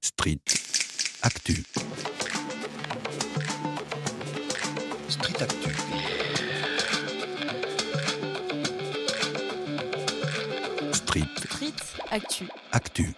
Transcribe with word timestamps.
Street 0.00 0.38
Actu. 1.22 1.64
Street 5.08 5.42
Actu. 5.42 5.70
Street 10.92 11.22
Street 11.36 11.72
Actu. 12.10 12.48
Actu. 12.72 13.14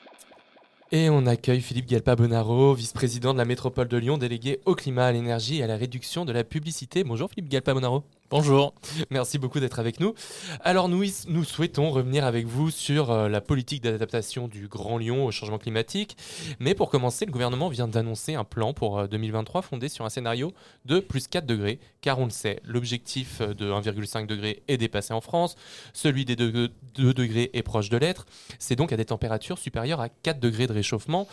Et 0.92 1.10
on 1.10 1.26
accueille 1.26 1.60
Philippe 1.60 1.86
Galpa-Bonaro, 1.86 2.74
vice-président 2.74 3.32
de 3.32 3.38
la 3.38 3.44
métropole 3.44 3.88
de 3.88 3.96
Lyon, 3.96 4.18
délégué 4.18 4.60
au 4.64 4.74
climat, 4.74 5.06
à 5.06 5.12
l'énergie 5.12 5.58
et 5.58 5.62
à 5.62 5.66
la 5.66 5.76
réduction 5.76 6.24
de 6.24 6.32
la 6.32 6.44
publicité. 6.44 7.04
Bonjour 7.04 7.28
Philippe 7.28 7.50
Galpa-Bonaro. 7.50 8.04
Bonjour. 8.30 8.74
Merci 9.10 9.38
beaucoup 9.38 9.58
d'être 9.58 9.80
avec 9.80 9.98
nous. 9.98 10.14
Alors 10.60 10.88
nous, 10.88 11.04
souhaitons 11.42 11.90
revenir 11.90 12.24
avec 12.24 12.46
vous 12.46 12.70
sur 12.70 13.10
euh, 13.10 13.28
la 13.28 13.40
politique 13.40 13.82
d'adaptation 13.82 14.46
du 14.46 14.68
Grand 14.68 14.98
Lyon 14.98 15.26
au 15.26 15.32
changement 15.32 15.58
climatique. 15.58 16.16
Mais 16.60 16.74
pour 16.74 16.90
commencer, 16.90 17.26
le 17.26 17.32
gouvernement 17.32 17.68
vient 17.68 17.88
d'annoncer 17.88 18.36
un 18.36 18.44
plan 18.44 18.72
pour 18.72 19.00
euh, 19.00 19.06
2023 19.08 19.62
fondé 19.62 19.88
sur 19.88 20.04
un 20.04 20.10
scénario 20.10 20.52
de 20.84 21.00
plus 21.00 21.26
4 21.26 21.44
degrés, 21.44 21.80
car 22.02 22.20
on 22.20 22.24
le 22.24 22.30
sait, 22.30 22.60
l'objectif 22.64 23.40
euh, 23.40 23.52
de 23.52 23.68
1,5 23.68 24.26
degré 24.26 24.62
est 24.68 24.76
dépassé 24.76 25.12
en 25.12 25.20
France, 25.20 25.56
celui 25.92 26.24
des 26.24 26.36
2, 26.36 26.70
degrés 26.94 27.50
est 27.52 27.64
proche 27.64 27.88
de 27.88 27.96
l'être. 27.96 28.26
C'est 28.60 28.76
donc 28.76 28.92
à 28.92 28.96
des 28.96 29.06
températures 29.06 29.58
supérieures 29.58 30.00
à 30.00 30.08
4 30.08 30.38
degrés 30.38 30.68
de 30.68 30.72
réchauffement 30.72 31.26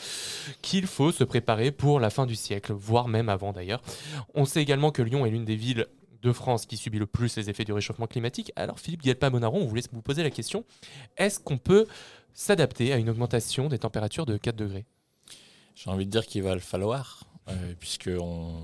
qu'il 0.63 0.87
faut 0.87 1.11
se 1.11 1.23
préparer 1.23 1.69
pour 1.69 1.99
la 1.99 2.09
fin 2.09 2.25
du 2.25 2.35
siècle, 2.35 2.73
voire 2.73 3.07
même 3.07 3.29
avant 3.29 3.53
d'ailleurs. 3.53 3.83
On 4.33 4.45
sait 4.45 4.63
également 4.63 4.89
que 4.89 5.03
Lyon 5.03 5.27
est 5.27 5.29
l'une 5.29 5.45
des 5.45 5.55
villes 5.55 5.85
de 6.27 6.33
France 6.33 6.65
qui 6.65 6.77
subit 6.77 6.99
le 6.99 7.07
plus 7.07 7.35
les 7.37 7.49
effets 7.49 7.63
du 7.63 7.73
réchauffement 7.73 8.07
climatique. 8.07 8.51
Alors 8.55 8.79
Philippe 8.79 9.01
Guelpa-Monaron, 9.01 9.61
on 9.61 9.65
voulait 9.65 9.83
vous 9.91 10.01
poser 10.01 10.23
la 10.23 10.29
question, 10.29 10.65
est-ce 11.17 11.39
qu'on 11.39 11.57
peut 11.57 11.87
s'adapter 12.33 12.93
à 12.93 12.97
une 12.97 13.09
augmentation 13.09 13.67
des 13.67 13.79
températures 13.79 14.25
de 14.25 14.37
4 14.37 14.55
degrés? 14.55 14.85
J'ai 15.75 15.89
envie 15.89 16.05
de 16.05 16.11
dire 16.11 16.25
qu'il 16.25 16.43
va 16.43 16.53
le 16.53 16.59
falloir, 16.59 17.23
euh, 17.49 17.73
puisqu'on 17.79 18.63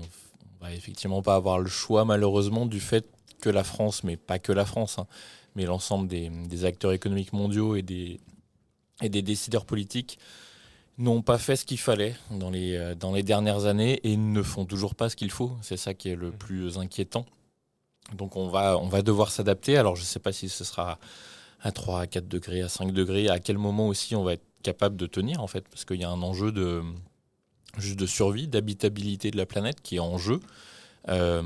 va 0.60 0.72
effectivement 0.72 1.22
pas 1.22 1.36
avoir 1.36 1.58
le 1.58 1.68
choix 1.68 2.04
malheureusement 2.04 2.66
du 2.66 2.80
fait 2.80 3.06
que 3.40 3.50
la 3.50 3.64
France, 3.64 4.04
mais 4.04 4.16
pas 4.16 4.38
que 4.38 4.52
la 4.52 4.64
France, 4.64 4.98
hein, 4.98 5.06
mais 5.54 5.64
l'ensemble 5.64 6.08
des, 6.08 6.28
des, 6.28 6.64
acteurs 6.64 6.92
économiques 6.92 7.32
mondiaux 7.32 7.76
et 7.76 7.82
des, 7.82 8.20
et 9.02 9.08
des 9.08 9.22
décideurs 9.22 9.66
politiques 9.66 10.18
n'ont 10.98 11.22
pas 11.22 11.38
fait 11.38 11.56
ce 11.56 11.64
qu'il 11.64 11.78
fallait 11.78 12.14
dans 12.30 12.50
les, 12.50 12.76
euh, 12.76 12.94
dans 12.94 13.12
les 13.12 13.22
dernières 13.22 13.66
années 13.66 14.00
et 14.04 14.16
ne 14.16 14.42
font 14.42 14.64
toujours 14.64 14.94
pas 14.94 15.08
ce 15.08 15.16
qu'il 15.16 15.30
faut. 15.30 15.56
C'est 15.62 15.76
ça 15.76 15.94
qui 15.94 16.08
est 16.10 16.16
le 16.16 16.30
plus 16.30 16.78
inquiétant. 16.78 17.26
Donc 18.12 18.36
on 18.36 18.48
va, 18.48 18.78
on 18.78 18.88
va 18.88 19.02
devoir 19.02 19.30
s'adapter. 19.30 19.76
Alors 19.76 19.96
je 19.96 20.02
ne 20.02 20.06
sais 20.06 20.20
pas 20.20 20.32
si 20.32 20.48
ce 20.48 20.64
sera 20.64 20.98
à 21.60 21.72
3, 21.72 22.00
à 22.00 22.06
4 22.06 22.28
degrés, 22.28 22.62
à 22.62 22.68
5 22.68 22.92
degrés, 22.92 23.28
à 23.28 23.38
quel 23.38 23.58
moment 23.58 23.88
aussi 23.88 24.14
on 24.14 24.22
va 24.22 24.34
être 24.34 24.44
capable 24.62 24.96
de 24.96 25.06
tenir 25.06 25.42
en 25.42 25.46
fait, 25.46 25.66
parce 25.68 25.84
qu'il 25.84 26.00
y 26.00 26.04
a 26.04 26.10
un 26.10 26.22
enjeu 26.22 26.52
de, 26.52 26.82
juste 27.78 27.98
de 27.98 28.06
survie, 28.06 28.48
d'habitabilité 28.48 29.30
de 29.30 29.36
la 29.36 29.46
planète 29.46 29.80
qui 29.80 29.96
est 29.96 30.00
en 30.00 30.18
jeu. 30.18 30.40
Euh, 31.08 31.42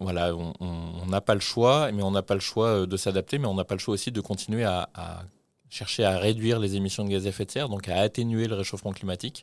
voilà, 0.00 0.34
on 0.34 1.06
n'a 1.06 1.20
pas 1.20 1.34
le 1.34 1.40
choix, 1.40 1.92
mais 1.92 2.02
on 2.02 2.10
n'a 2.10 2.22
pas 2.22 2.34
le 2.34 2.40
choix 2.40 2.86
de 2.86 2.96
s'adapter, 2.96 3.38
mais 3.38 3.46
on 3.46 3.54
n'a 3.54 3.64
pas 3.64 3.74
le 3.74 3.80
choix 3.80 3.94
aussi 3.94 4.12
de 4.12 4.20
continuer 4.20 4.64
à, 4.64 4.88
à, 4.94 5.24
chercher 5.68 6.04
à 6.04 6.18
réduire 6.18 6.58
les 6.58 6.76
émissions 6.76 7.04
de 7.04 7.10
gaz 7.10 7.26
à 7.26 7.30
effet 7.30 7.44
de 7.44 7.50
serre, 7.50 7.68
donc 7.68 7.88
à 7.88 8.00
atténuer 8.00 8.46
le 8.48 8.54
réchauffement 8.54 8.92
climatique. 8.92 9.42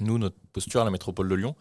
Nous, 0.00 0.18
notre 0.18 0.36
posture 0.52 0.80
à 0.80 0.84
la 0.84 0.90
métropole 0.90 1.28
de 1.28 1.34
Lyon, 1.34 1.54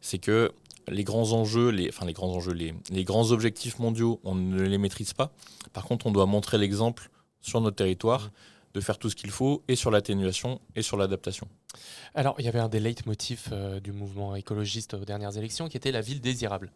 c'est 0.00 0.18
que 0.18 0.52
les 0.88 1.04
grands 1.04 1.32
enjeux, 1.32 1.70
les, 1.70 1.88
enfin 1.88 2.06
les 2.06 2.12
grands 2.12 2.32
enjeux, 2.32 2.52
les, 2.52 2.74
les, 2.90 3.04
grands 3.04 3.30
objectifs 3.30 3.78
mondiaux, 3.78 4.20
on 4.24 4.34
ne 4.34 4.62
les 4.62 4.78
maîtrise 4.78 5.12
pas. 5.12 5.32
Par 5.72 5.84
contre, 5.84 6.06
on 6.06 6.12
doit 6.12 6.26
montrer 6.26 6.58
l'exemple 6.58 7.10
sur 7.40 7.60
notre 7.60 7.76
territoire 7.76 8.30
de 8.74 8.80
faire 8.80 8.98
tout 8.98 9.08
ce 9.08 9.16
qu'il 9.16 9.30
faut 9.30 9.62
et 9.68 9.76
sur 9.76 9.90
l'atténuation 9.90 10.60
et 10.74 10.82
sur 10.82 10.96
l'adaptation. 10.96 11.48
Alors, 12.14 12.34
il 12.38 12.44
y 12.44 12.48
avait 12.48 12.58
un 12.58 12.68
des 12.68 12.80
leitmotifs 12.80 13.48
euh, 13.52 13.80
du 13.80 13.92
mouvement 13.92 14.34
écologiste 14.34 14.94
aux 14.94 15.04
dernières 15.04 15.36
élections 15.36 15.68
qui 15.68 15.76
était 15.76 15.92
la 15.92 16.02
ville 16.02 16.20
désirable. 16.20 16.70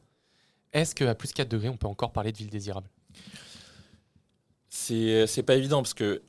Est-ce 0.73 0.95
qu'à 0.95 1.15
plus 1.15 1.33
4 1.33 1.49
degrés, 1.49 1.69
on 1.69 1.77
peut 1.77 1.89
encore 1.89 2.13
parler 2.13 2.33
de 2.33 2.39
ville 2.39 2.51
désirable? 2.51 2.89
C'est 4.69 5.43
pas 5.45 5.57
évident 5.57 5.83
parce 5.83 5.95
que 5.95 6.23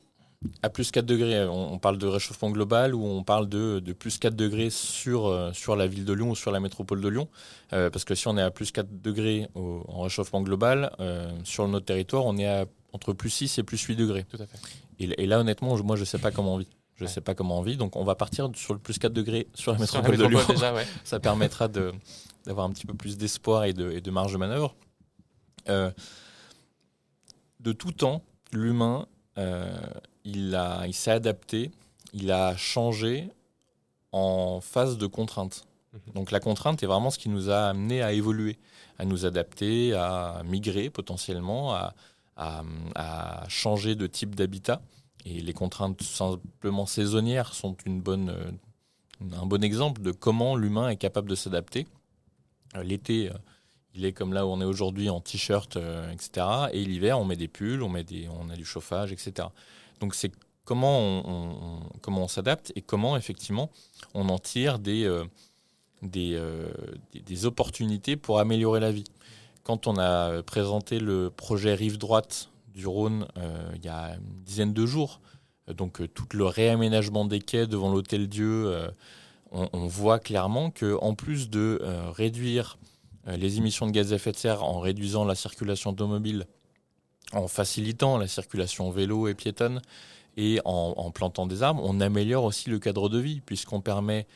à 0.63 0.69
plus 0.69 0.91
4 0.91 1.05
degrés, 1.05 1.45
on, 1.45 1.77
parle 1.77 1.97
de 1.97 2.07
réchauffement 2.07 2.49
global 2.49 2.95
ou 2.95 3.05
on 3.05 3.23
parle 3.23 3.47
de, 3.47 3.79
de 3.79 3.93
plus 3.93 4.17
4 4.17 4.35
degrés 4.35 4.69
sur, 4.69 5.27
euh, 5.27 5.53
sur 5.53 5.75
la 5.75 5.87
ville 5.87 6.05
de 6.05 6.13
Lyon 6.13 6.31
ou 6.31 6.35
sur 6.35 6.51
la 6.51 6.59
métropole 6.59 7.01
de 7.01 7.07
Lyon. 7.07 7.27
Euh, 7.73 7.89
parce 7.89 8.05
que 8.05 8.15
si 8.15 8.27
on 8.27 8.37
est 8.37 8.41
à 8.41 8.49
plus 8.49 8.71
4 8.71 9.01
degrés 9.01 9.47
au, 9.53 9.83
en 9.87 10.01
réchauffement 10.01 10.41
global, 10.41 10.95
euh, 10.99 11.31
sur 11.43 11.67
notre 11.67 11.85
territoire, 11.85 12.25
on 12.25 12.37
est 12.37 12.47
à 12.47 12.65
entre 12.93 13.13
plus 13.13 13.29
6 13.29 13.59
et 13.59 13.63
plus 13.63 13.81
8 13.81 13.95
degrés. 13.95 14.25
Tout 14.25 14.41
à 14.41 14.47
fait. 14.47 14.57
Et, 14.99 15.23
et 15.23 15.27
là, 15.27 15.39
honnêtement, 15.39 15.77
moi, 15.83 15.95
je 15.95 16.01
ne 16.01 16.05
sais 16.05 16.17
pas 16.17 16.31
comment 16.31 16.55
on 16.55 16.57
vit. 16.57 16.67
Je 16.95 17.03
ne 17.03 17.07
ouais. 17.07 17.13
sais 17.13 17.21
pas 17.21 17.35
comment 17.35 17.59
on 17.59 17.61
vit. 17.61 17.77
Donc, 17.77 17.95
on 17.95 18.03
va 18.03 18.15
partir 18.15 18.49
sur 18.55 18.73
le 18.73 18.79
plus 18.79 18.97
4 18.99 19.13
degrés 19.13 19.47
sur 19.53 19.71
la 19.71 19.79
métropole, 19.79 20.15
sur 20.15 20.23
la 20.23 20.29
métropole 20.29 20.47
de 20.47 20.53
Lyon. 20.53 20.55
Déjà, 20.55 20.73
ouais. 20.73 20.85
Ça 21.03 21.19
permettra 21.19 21.67
d'avoir 21.67 22.65
un 22.65 22.71
petit 22.71 22.85
peu 22.85 22.93
plus 22.93 23.17
d'espoir 23.17 23.65
et 23.65 23.73
de, 23.73 23.91
et 23.91 24.01
de 24.01 24.11
marge 24.11 24.33
de 24.33 24.37
manœuvre. 24.37 24.75
Euh, 25.69 25.91
de 27.59 27.71
tout 27.71 27.91
temps, 27.91 28.23
l'humain 28.51 29.07
euh, 29.37 29.71
il, 30.23 30.55
a, 30.55 30.85
il 30.87 30.93
s'est 30.93 31.11
adapté, 31.11 31.71
il 32.13 32.31
a 32.31 32.55
changé 32.55 33.29
en 34.11 34.59
phase 34.61 34.97
de 34.97 35.07
contrainte. 35.07 35.65
Mmh. 35.93 36.13
Donc 36.13 36.31
la 36.31 36.39
contrainte 36.39 36.83
est 36.83 36.87
vraiment 36.87 37.09
ce 37.09 37.19
qui 37.19 37.29
nous 37.29 37.49
a 37.49 37.69
amené 37.69 38.01
à 38.01 38.13
évoluer, 38.13 38.57
à 38.99 39.05
nous 39.05 39.25
adapter, 39.25 39.93
à 39.93 40.41
migrer 40.45 40.89
potentiellement, 40.89 41.73
à, 41.73 41.93
à, 42.35 42.63
à 42.95 43.49
changer 43.49 43.95
de 43.95 44.07
type 44.07 44.35
d'habitat. 44.35 44.81
Et 45.25 45.39
les 45.39 45.53
contraintes 45.53 46.01
simplement 46.01 46.85
saisonnières 46.85 47.53
sont 47.53 47.75
une 47.85 48.01
bonne, 48.01 48.29
euh, 48.29 49.39
un 49.39 49.45
bon 49.45 49.63
exemple 49.63 50.01
de 50.01 50.11
comment 50.11 50.55
l'humain 50.55 50.89
est 50.89 50.97
capable 50.97 51.29
de 51.29 51.35
s'adapter. 51.35 51.87
Euh, 52.75 52.83
l'été, 52.83 53.29
il 53.93 54.05
est 54.05 54.13
comme 54.13 54.33
là 54.33 54.45
où 54.45 54.49
on 54.49 54.61
est 54.61 54.65
aujourd'hui 54.65 55.09
en 55.09 55.19
t-shirt, 55.19 55.77
euh, 55.77 56.11
etc. 56.11 56.47
Et 56.71 56.83
l'hiver, 56.83 57.19
on 57.19 57.25
met 57.25 57.35
des 57.35 57.47
pulls, 57.47 57.83
on, 57.83 57.89
met 57.89 58.03
des, 58.03 58.27
on 58.29 58.49
a 58.49 58.55
du 58.55 58.65
chauffage, 58.65 59.11
etc. 59.11 59.49
Donc 60.01 60.15
c'est 60.15 60.31
comment 60.65 60.99
on, 60.99 61.79
comment 62.01 62.23
on 62.23 62.27
s'adapte 62.27 62.73
et 62.75 62.81
comment 62.81 63.15
effectivement 63.15 63.69
on 64.13 64.27
en 64.29 64.39
tire 64.39 64.79
des, 64.79 65.05
euh, 65.05 65.23
euh, 66.15 66.71
des, 67.13 67.21
des, 67.21 67.45
opportunités 67.45 68.15
pour 68.17 68.39
améliorer 68.39 68.79
la 68.79 68.91
vie. 68.91 69.05
Quand 69.63 69.87
on 69.87 69.97
a 69.97 70.41
présenté 70.43 70.99
le 70.99 71.29
projet 71.29 71.75
Rive 71.75 71.97
droite 71.97 72.49
du 72.73 72.87
Rhône 72.87 73.27
euh, 73.37 73.71
il 73.75 73.85
y 73.85 73.89
a 73.89 74.15
une 74.15 74.43
dizaine 74.43 74.73
de 74.73 74.85
jours, 74.85 75.21
donc 75.67 76.01
tout 76.13 76.25
le 76.33 76.45
réaménagement 76.45 77.25
des 77.25 77.39
quais 77.39 77.67
devant 77.67 77.91
l'Hôtel 77.91 78.27
Dieu, 78.27 78.73
on, 79.51 79.69
on, 79.71 79.85
voit 79.85 80.19
clairement 80.19 80.71
que 80.71 80.97
en 81.01 81.13
plus 81.13 81.49
de 81.49 81.79
réduire 82.15 82.77
les 83.27 83.57
émissions 83.57 83.85
de 83.85 83.91
gaz 83.91 84.11
à 84.11 84.15
effet 84.15 84.31
de 84.31 84.37
serre 84.37 84.63
en 84.63 84.79
réduisant 84.79 85.23
la 85.23 85.35
circulation 85.35 85.91
automobile, 85.91 86.47
en 87.33 87.47
facilitant 87.47 88.17
la 88.17 88.27
circulation 88.27 88.89
vélo 88.91 89.27
et 89.27 89.33
piétonne 89.33 89.81
et 90.37 90.59
en, 90.63 91.11
plantant 91.11 91.45
des 91.45 91.61
arbres, 91.61 91.81
on 91.83 91.99
améliore 91.99 92.45
aussi 92.45 92.69
le 92.69 92.79
cadre 92.79 93.09
de 93.09 93.19
vie 93.19 93.41
puisqu'on 93.41 93.81
permet 93.81 94.27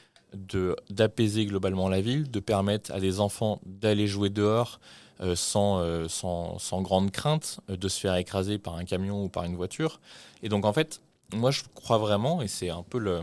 d'apaiser 0.89 1.45
globalement 1.45 1.87
la 1.87 2.01
ville, 2.01 2.29
de 2.29 2.39
permettre 2.39 2.91
à 2.91 2.99
des 2.99 3.19
enfants 3.21 3.61
d'aller 3.65 4.07
jouer 4.07 4.29
dehors 4.29 4.79
euh, 5.21 5.35
sans, 5.35 5.79
euh, 5.79 6.09
sans, 6.09 6.59
sans, 6.59 6.81
grande 6.81 7.09
crainte 7.09 7.61
euh, 7.69 7.77
de 7.77 7.87
se 7.87 8.01
faire 8.01 8.15
écraser 8.15 8.57
par 8.57 8.75
un 8.75 8.83
camion 8.83 9.23
ou 9.23 9.29
par 9.29 9.45
une 9.45 9.55
voiture. 9.55 10.01
Et 10.43 10.49
donc 10.49 10.65
en 10.65 10.73
fait, 10.73 11.01
moi 11.33 11.51
je 11.51 11.63
crois 11.73 11.97
vraiment, 11.97 12.41
et 12.41 12.49
c'est 12.49 12.69
un 12.69 12.83
peu 12.83 12.99
le, 12.99 13.21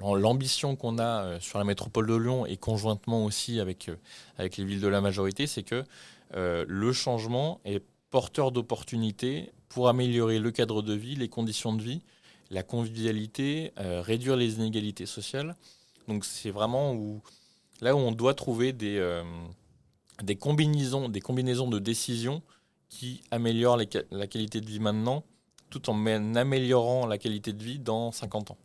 l'ambition 0.00 0.74
qu'on 0.74 0.98
a 0.98 1.38
sur 1.38 1.60
la 1.60 1.64
métropole 1.64 2.08
de 2.08 2.14
Lyon 2.16 2.46
et 2.46 2.56
conjointement 2.56 3.24
aussi 3.24 3.60
avec, 3.60 3.88
avec 4.36 4.56
les 4.56 4.64
villes 4.64 4.80
de 4.80 4.88
la 4.88 5.00
majorité, 5.00 5.46
c'est 5.46 5.62
que 5.62 5.84
le 6.34 6.92
changement 6.92 7.60
est 7.64 7.82
porteur 8.12 8.52
d'opportunités 8.52 9.50
pour 9.68 9.88
améliorer 9.88 10.38
le 10.38 10.52
cadre 10.52 10.82
de 10.82 10.92
vie, 10.92 11.16
les 11.16 11.28
conditions 11.28 11.72
de 11.72 11.82
vie, 11.82 12.02
la 12.50 12.62
convivialité, 12.62 13.72
euh, 13.80 14.02
réduire 14.02 14.36
les 14.36 14.56
inégalités 14.56 15.06
sociales. 15.06 15.56
Donc 16.06 16.24
c'est 16.24 16.50
vraiment 16.50 16.94
là 17.80 17.96
où 17.96 17.98
on 17.98 18.12
doit 18.12 18.34
trouver 18.34 18.72
des, 18.72 18.98
euh, 18.98 19.24
des, 20.22 20.36
combinaisons, 20.36 21.08
des 21.08 21.20
combinaisons 21.20 21.68
de 21.68 21.78
décisions 21.78 22.42
qui 22.90 23.22
améliorent 23.30 23.78
la 23.78 24.26
qualité 24.26 24.60
de 24.60 24.66
vie 24.66 24.78
maintenant, 24.78 25.24
tout 25.70 25.88
en 25.88 26.06
améliorant 26.36 27.06
la 27.06 27.16
qualité 27.16 27.54
de 27.54 27.64
vie 27.64 27.78
dans 27.78 28.12
50 28.12 28.50
ans. 28.50 28.58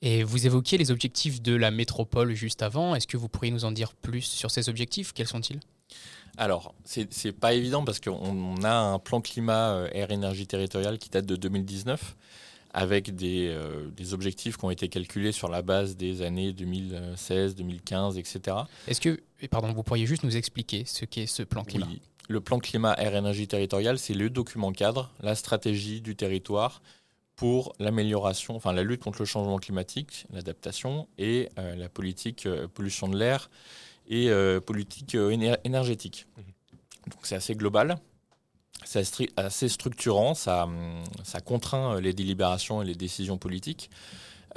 Et 0.00 0.22
vous 0.22 0.46
évoquiez 0.46 0.78
les 0.78 0.90
objectifs 0.90 1.42
de 1.42 1.54
la 1.54 1.70
métropole 1.70 2.32
juste 2.32 2.62
avant. 2.62 2.94
Est-ce 2.94 3.06
que 3.06 3.18
vous 3.18 3.28
pourriez 3.28 3.52
nous 3.52 3.66
en 3.66 3.72
dire 3.72 3.92
plus 3.94 4.22
sur 4.22 4.50
ces 4.50 4.70
objectifs? 4.70 5.12
Quels 5.12 5.28
sont-ils? 5.28 5.60
Alors, 6.36 6.74
c'est 6.84 7.32
pas 7.32 7.54
évident 7.54 7.84
parce 7.84 8.00
qu'on 8.00 8.62
a 8.64 8.74
un 8.74 8.98
plan 8.98 9.20
climat 9.20 9.74
euh, 9.74 9.88
air-énergie 9.92 10.46
territorial 10.46 10.98
qui 10.98 11.08
date 11.08 11.26
de 11.26 11.36
2019 11.36 12.16
avec 12.72 13.14
des, 13.14 13.48
euh, 13.48 13.88
des, 13.96 14.14
objectifs 14.14 14.56
qui 14.56 14.64
ont 14.64 14.70
été 14.70 14.88
calculés 14.88 15.30
sur 15.30 15.48
la 15.48 15.62
base 15.62 15.96
des 15.96 16.22
années 16.22 16.52
2016, 16.52 17.54
2015, 17.54 18.18
etc. 18.18 18.56
Est-ce 18.88 19.00
que, 19.00 19.20
pardon, 19.48 19.72
vous 19.72 19.84
pourriez 19.84 20.06
juste 20.06 20.24
nous 20.24 20.36
expliquer 20.36 20.82
ce 20.84 21.04
qu'est 21.04 21.26
ce 21.26 21.44
plan 21.44 21.62
climat? 21.62 21.86
Oui. 21.88 22.00
Le 22.28 22.40
plan 22.40 22.58
climat 22.58 22.96
air-énergie 22.98 23.46
territorial, 23.46 23.98
c'est 23.98 24.14
le 24.14 24.28
document 24.28 24.72
cadre, 24.72 25.12
la 25.20 25.36
stratégie 25.36 26.00
du 26.00 26.16
territoire 26.16 26.82
pour 27.36 27.74
l'amélioration, 27.78 28.56
enfin 28.56 28.72
la 28.72 28.82
lutte 28.82 29.02
contre 29.02 29.20
le 29.20 29.26
changement 29.26 29.58
climatique, 29.58 30.26
l'adaptation 30.32 31.08
et 31.18 31.48
euh, 31.58 31.76
la 31.76 31.88
politique 31.88 32.46
euh, 32.46 32.66
pollution 32.66 33.08
de 33.08 33.16
l'air 33.16 33.50
et 34.08 34.30
euh, 34.30 34.60
politique 34.60 35.14
euh, 35.14 35.30
éner- 35.30 35.58
énergétique. 35.64 36.26
Mhm. 36.36 36.44
Donc 37.12 37.20
c'est 37.22 37.36
assez 37.36 37.54
global, 37.54 37.96
c'est 38.84 39.02
assez 39.36 39.68
structurant, 39.68 40.34
ça, 40.34 40.68
ça 41.22 41.40
contraint 41.40 41.96
euh, 41.96 42.00
les 42.00 42.12
délibérations 42.12 42.82
et 42.82 42.84
les 42.84 42.94
décisions 42.94 43.38
politiques. 43.38 43.90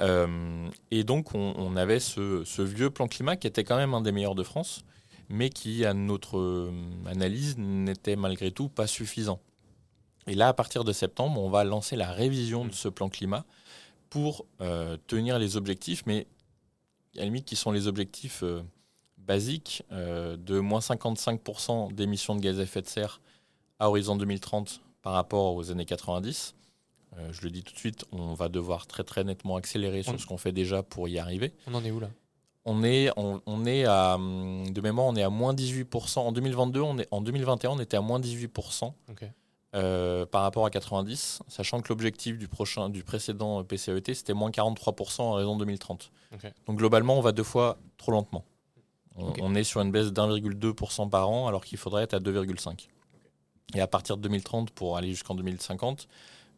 Euh, 0.00 0.68
et 0.90 1.02
donc 1.02 1.34
on, 1.34 1.54
on 1.56 1.76
avait 1.76 2.00
ce, 2.00 2.44
ce 2.44 2.62
vieux 2.62 2.90
plan 2.90 3.08
climat 3.08 3.36
qui 3.36 3.46
était 3.46 3.64
quand 3.64 3.76
même 3.76 3.94
un 3.94 4.00
des 4.00 4.12
meilleurs 4.12 4.36
de 4.36 4.44
France, 4.44 4.84
mais 5.28 5.50
qui, 5.50 5.84
à 5.84 5.92
notre 5.92 6.72
analyse, 7.06 7.58
n'était 7.58 8.16
malgré 8.16 8.50
tout 8.50 8.68
pas 8.68 8.86
suffisant. 8.86 9.40
Et 10.26 10.34
là, 10.34 10.48
à 10.48 10.52
partir 10.54 10.84
de 10.84 10.92
septembre, 10.92 11.40
on 11.40 11.50
va 11.50 11.64
lancer 11.64 11.96
la 11.96 12.12
révision 12.12 12.64
de 12.64 12.72
ce 12.72 12.88
plan 12.88 13.08
climat 13.08 13.44
pour 14.08 14.46
euh, 14.60 14.96
tenir 15.06 15.38
les 15.38 15.56
objectifs, 15.56 16.04
mais 16.06 16.26
à 17.16 17.20
la 17.20 17.24
limite, 17.24 17.44
qui 17.44 17.56
sont 17.56 17.72
les 17.72 17.88
objectifs 17.88 18.42
euh, 18.42 18.62
basiques 19.28 19.84
euh, 19.92 20.36
de 20.36 20.58
moins 20.58 20.80
55% 20.80 21.92
d'émissions 21.94 22.34
de 22.34 22.40
gaz 22.40 22.58
à 22.58 22.62
effet 22.64 22.82
de 22.82 22.88
serre 22.88 23.20
à 23.78 23.88
horizon 23.88 24.16
2030 24.16 24.80
par 25.02 25.12
rapport 25.12 25.54
aux 25.54 25.70
années 25.70 25.84
90. 25.84 26.54
Euh, 27.18 27.28
je 27.32 27.42
le 27.42 27.50
dis 27.50 27.62
tout 27.62 27.72
de 27.74 27.78
suite, 27.78 28.04
on 28.10 28.34
va 28.34 28.48
devoir 28.48 28.86
très 28.86 29.04
très 29.04 29.22
nettement 29.24 29.56
accélérer 29.56 30.00
On- 30.00 30.10
sur 30.10 30.20
ce 30.20 30.26
qu'on 30.26 30.38
fait 30.38 30.52
déjà 30.52 30.82
pour 30.82 31.08
y 31.08 31.18
arriver. 31.18 31.52
On 31.68 31.74
en 31.74 31.84
est 31.84 31.90
où 31.90 32.00
là? 32.00 32.08
On 32.64 32.82
est, 32.82 33.10
on, 33.16 33.40
on 33.46 33.64
est 33.64 33.84
à, 33.84 34.16
hum, 34.16 34.68
de 34.70 34.80
mémoire, 34.80 35.06
on 35.06 35.16
est 35.16 35.22
à 35.22 35.30
moins 35.30 35.54
18%. 35.54 36.18
En 36.18 36.32
2022, 36.32 36.80
on 36.80 36.98
est, 36.98 37.08
en 37.10 37.20
2021, 37.22 37.70
on 37.70 37.78
était 37.80 37.96
à 37.96 38.02
moins 38.02 38.20
18% 38.20 38.92
Ok. 39.10 39.24
euh, 39.74 40.26
par 40.26 40.42
rapport 40.42 40.66
à 40.66 40.70
90, 40.70 41.40
sachant 41.48 41.80
que 41.80 41.88
l'objectif 41.88 42.36
du, 42.36 42.46
prochain, 42.48 42.90
du 42.90 43.02
précédent 43.04 43.64
PCET, 43.64 44.12
c'était 44.14 44.34
moins 44.34 44.50
43% 44.50 45.20
en 45.22 45.32
raison 45.34 45.54
de 45.54 45.60
2030. 45.60 46.10
Ok. 46.34 46.52
Donc 46.66 46.76
globalement, 46.76 47.16
on 47.16 47.22
va 47.22 47.32
deux 47.32 47.42
fois 47.42 47.78
trop 47.96 48.12
lentement. 48.12 48.44
On, 49.18 49.54
est 49.54 49.64
sur 49.64 49.80
une 49.80 49.90
baisse 49.90 50.12
d'1,2% 50.12 51.08
par 51.10 51.28
an, 51.28 51.48
alors 51.48 51.64
qu'il 51.64 51.78
faudrait 51.78 52.04
être 52.04 52.14
à 52.14 52.20
2,5%. 52.20 52.86
Et 53.74 53.80
à 53.80 53.86
partir 53.86 54.16
de 54.16 54.22
2030, 54.22 54.70
pour 54.70 54.96
aller 54.96 55.10
jusqu'en 55.10 55.34
2050, 55.34 56.08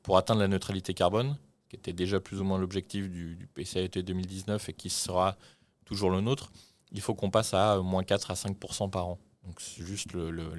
pour 0.03 0.17
atteindre 0.17 0.41
la 0.41 0.49
neutralité 0.49 0.95
carbone, 0.95 1.37
qui 1.69 1.77
était 1.77 1.93
déjà 1.93 2.21
plus 2.21 2.41
ou 2.41 2.45
moins 2.45 2.59
l'objectif 2.59 3.09
du, 3.09 3.37
du 3.37 3.47
PCET 3.47 3.99
2019 3.99 4.69
et 4.69 4.73
qui 4.73 4.91
sera 4.91 5.37
toujours 5.85 6.11
le 6.11 6.21
nôtre, 6.21 6.53
il 6.93 7.01
faut 7.01 7.15
qu'on 7.15 7.31
passe 7.31 7.55
à 7.55 7.81
moins 7.81 8.05
4 8.05 8.31
à 8.31 8.35
5% 8.35 8.91
par 8.91 9.07
an. 9.09 9.19
Donc 9.45 9.61
c'est 9.61 9.85
juste 9.85 10.13
le, 10.13 10.31
le- 10.31 10.53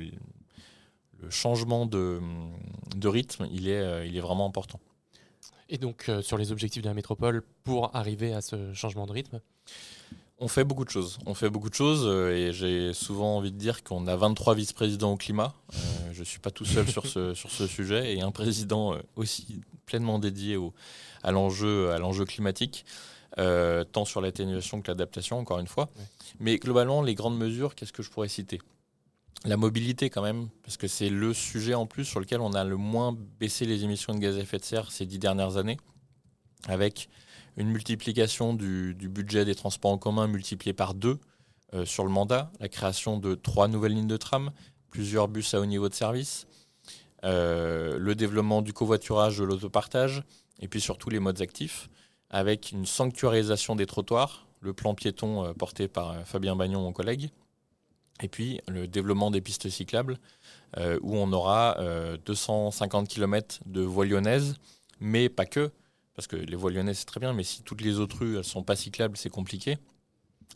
le 1.20 1.30
changement 1.30 1.86
de, 1.86 2.20
de 2.96 3.08
rythme, 3.08 3.48
il 3.52 3.68
est, 3.68 3.78
euh, 3.80 4.06
il 4.06 4.18
est 4.18 4.22
vraiment 4.22 4.48
important. 4.48 4.80
Et 5.70 5.78
donc, 5.78 6.10
euh, 6.10 6.22
sur 6.24 6.36
les 6.38 6.52
objectifs 6.52 6.82
de 6.82 6.88
la 6.88 6.96
métropole, 6.96 7.44
pour 7.64 7.96
arriver 7.96 8.34
à 8.34 8.42
ce 8.42 8.74
changement 8.74 9.06
de 9.06 9.12
rythme 9.12 9.40
On 10.44 10.48
fait 10.48 10.64
beaucoup 10.64 10.86
de 10.86 10.90
choses. 10.90 11.20
On 11.28 11.36
fait 11.36 11.52
beaucoup 11.52 11.70
de 11.70 11.76
choses 11.76 12.04
euh, 12.04 12.36
et 12.36 12.52
j'ai 12.52 12.94
souvent 12.94 13.38
envie 13.38 13.52
de 13.52 13.58
dire 13.58 13.84
qu'on 13.84 14.08
a 14.08 14.16
23 14.16 14.56
vice-présidents 14.56 15.14
au 15.14 15.18
climat. 15.18 15.54
Euh, 15.74 15.78
je 16.14 16.20
ne 16.20 16.26
suis 16.26 16.40
pas 16.40 16.50
tout 16.50 16.66
seul 16.66 16.88
sur 16.88 17.06
ce, 17.06 17.34
sur 17.36 17.52
ce 17.52 17.68
sujet 17.68 18.16
et 18.16 18.22
un 18.22 18.32
président 18.32 18.96
euh, 18.96 18.98
aussi 19.16 19.62
pleinement 19.86 20.18
dédié 20.18 20.58
au, 20.58 20.74
à 21.22 21.32
l'enjeu 21.32 21.92
à 21.92 22.00
l'enjeu 22.00 22.26
climatique, 22.26 22.86
euh, 23.38 23.84
tant 23.84 24.04
sur 24.04 24.20
l'atténuation 24.20 24.82
que 24.82 24.90
l'adaptation, 24.90 25.38
encore 25.38 25.60
une 25.60 25.68
fois. 25.68 25.90
Mais 26.40 26.58
globalement, 26.58 27.02
les 27.02 27.16
grandes 27.16 27.38
mesures, 27.38 27.76
qu'est-ce 27.76 27.94
que 27.94 28.04
je 28.04 28.10
pourrais 28.10 28.28
citer? 28.28 28.60
La 29.46 29.58
mobilité 29.58 30.10
quand 30.10 30.22
même, 30.22 30.50
parce 30.64 30.76
que 30.76 30.88
c'est 30.88 31.10
le 31.10 31.34
sujet 31.34 31.74
en 31.74 31.86
plus 31.86 32.06
sur 32.06 32.20
lequel 32.20 32.42
on 32.42 32.54
a 32.54 32.64
le 32.64 32.78
moins 32.78 33.16
baissé 33.40 33.66
les 33.66 33.84
émissions 33.84 34.14
de 34.14 34.20
gaz 34.20 34.38
à 34.38 34.40
effet 34.40 34.58
de 34.58 34.66
serre 34.66 34.92
ces 34.92 35.06
dix 35.06 35.18
dernières 35.20 35.58
années, 35.58 35.78
avec 36.68 37.10
une 37.58 37.70
multiplication 37.70 38.54
du, 38.54 38.94
budget 38.94 39.46
des 39.46 39.56
transports 39.56 39.92
en 39.92 39.98
commun 39.98 40.28
multiplié 40.28 40.74
par 40.74 40.94
deux 40.94 41.20
euh, 41.74 41.86
sur 41.86 42.04
le 42.04 42.10
mandat, 42.10 42.52
la 42.60 42.70
création 42.70 43.18
de 43.18 43.36
trois 43.36 43.68
nouvelles 43.68 43.94
lignes 43.94 44.08
de 44.08 44.18
tram, 44.18 44.52
plusieurs 44.90 45.28
bus 45.28 45.54
à 45.54 45.60
haut 45.60 45.66
niveau 45.66 45.90
de 45.90 45.94
service, 45.94 46.48
euh, 47.24 48.00
le 48.00 48.16
développement 48.16 48.62
du 48.62 48.74
covoiturage, 48.74 49.38
de 49.38 49.44
l'autopartage, 49.44 50.24
et 50.60 50.68
puis 50.68 50.82
surtout 50.82 51.10
les 51.10 51.20
modes 51.20 51.42
actifs, 51.42 51.90
avec 52.30 52.72
une 52.72 52.86
sanctuarisation 52.86 53.76
des 53.76 53.86
trottoirs, 53.86 54.48
le 54.62 54.74
plan 54.74 54.96
piéton 54.96 55.46
euh, 55.46 55.54
porté 55.54 55.88
par 55.88 56.26
Fabien 56.26 56.56
Bagnon, 56.56 56.82
mon 56.82 56.94
collègue, 56.94 57.30
et 58.22 58.28
puis 58.28 58.60
le 58.68 58.88
développement 58.88 59.32
des 59.32 59.42
pistes 59.42 59.70
cyclables, 59.70 60.18
où 61.02 61.18
on 61.18 61.34
aura 61.34 61.76
euh, 61.80 62.18
250 62.26 63.08
km 63.10 63.60
de 63.66 63.82
voies 63.82 64.06
lyonnaises, 64.06 64.56
mais 65.02 65.28
pas 65.28 65.46
que, 65.46 65.72
parce 66.16 66.28
que 66.28 66.36
les 66.36 66.56
voies 66.56 66.72
lyonnaises 66.72 67.00
c'est 67.00 67.06
très 67.06 67.20
bien, 67.20 67.34
mais 67.34 67.44
si 67.44 67.64
toutes 67.64 67.82
les 67.82 68.00
autres 68.00 68.20
rues 68.20 68.38
elles 68.38 68.44
sont 68.44 68.64
pas 68.64 68.76
cyclables, 68.76 69.18
c'est 69.18 69.30
compliqué. 69.30 69.78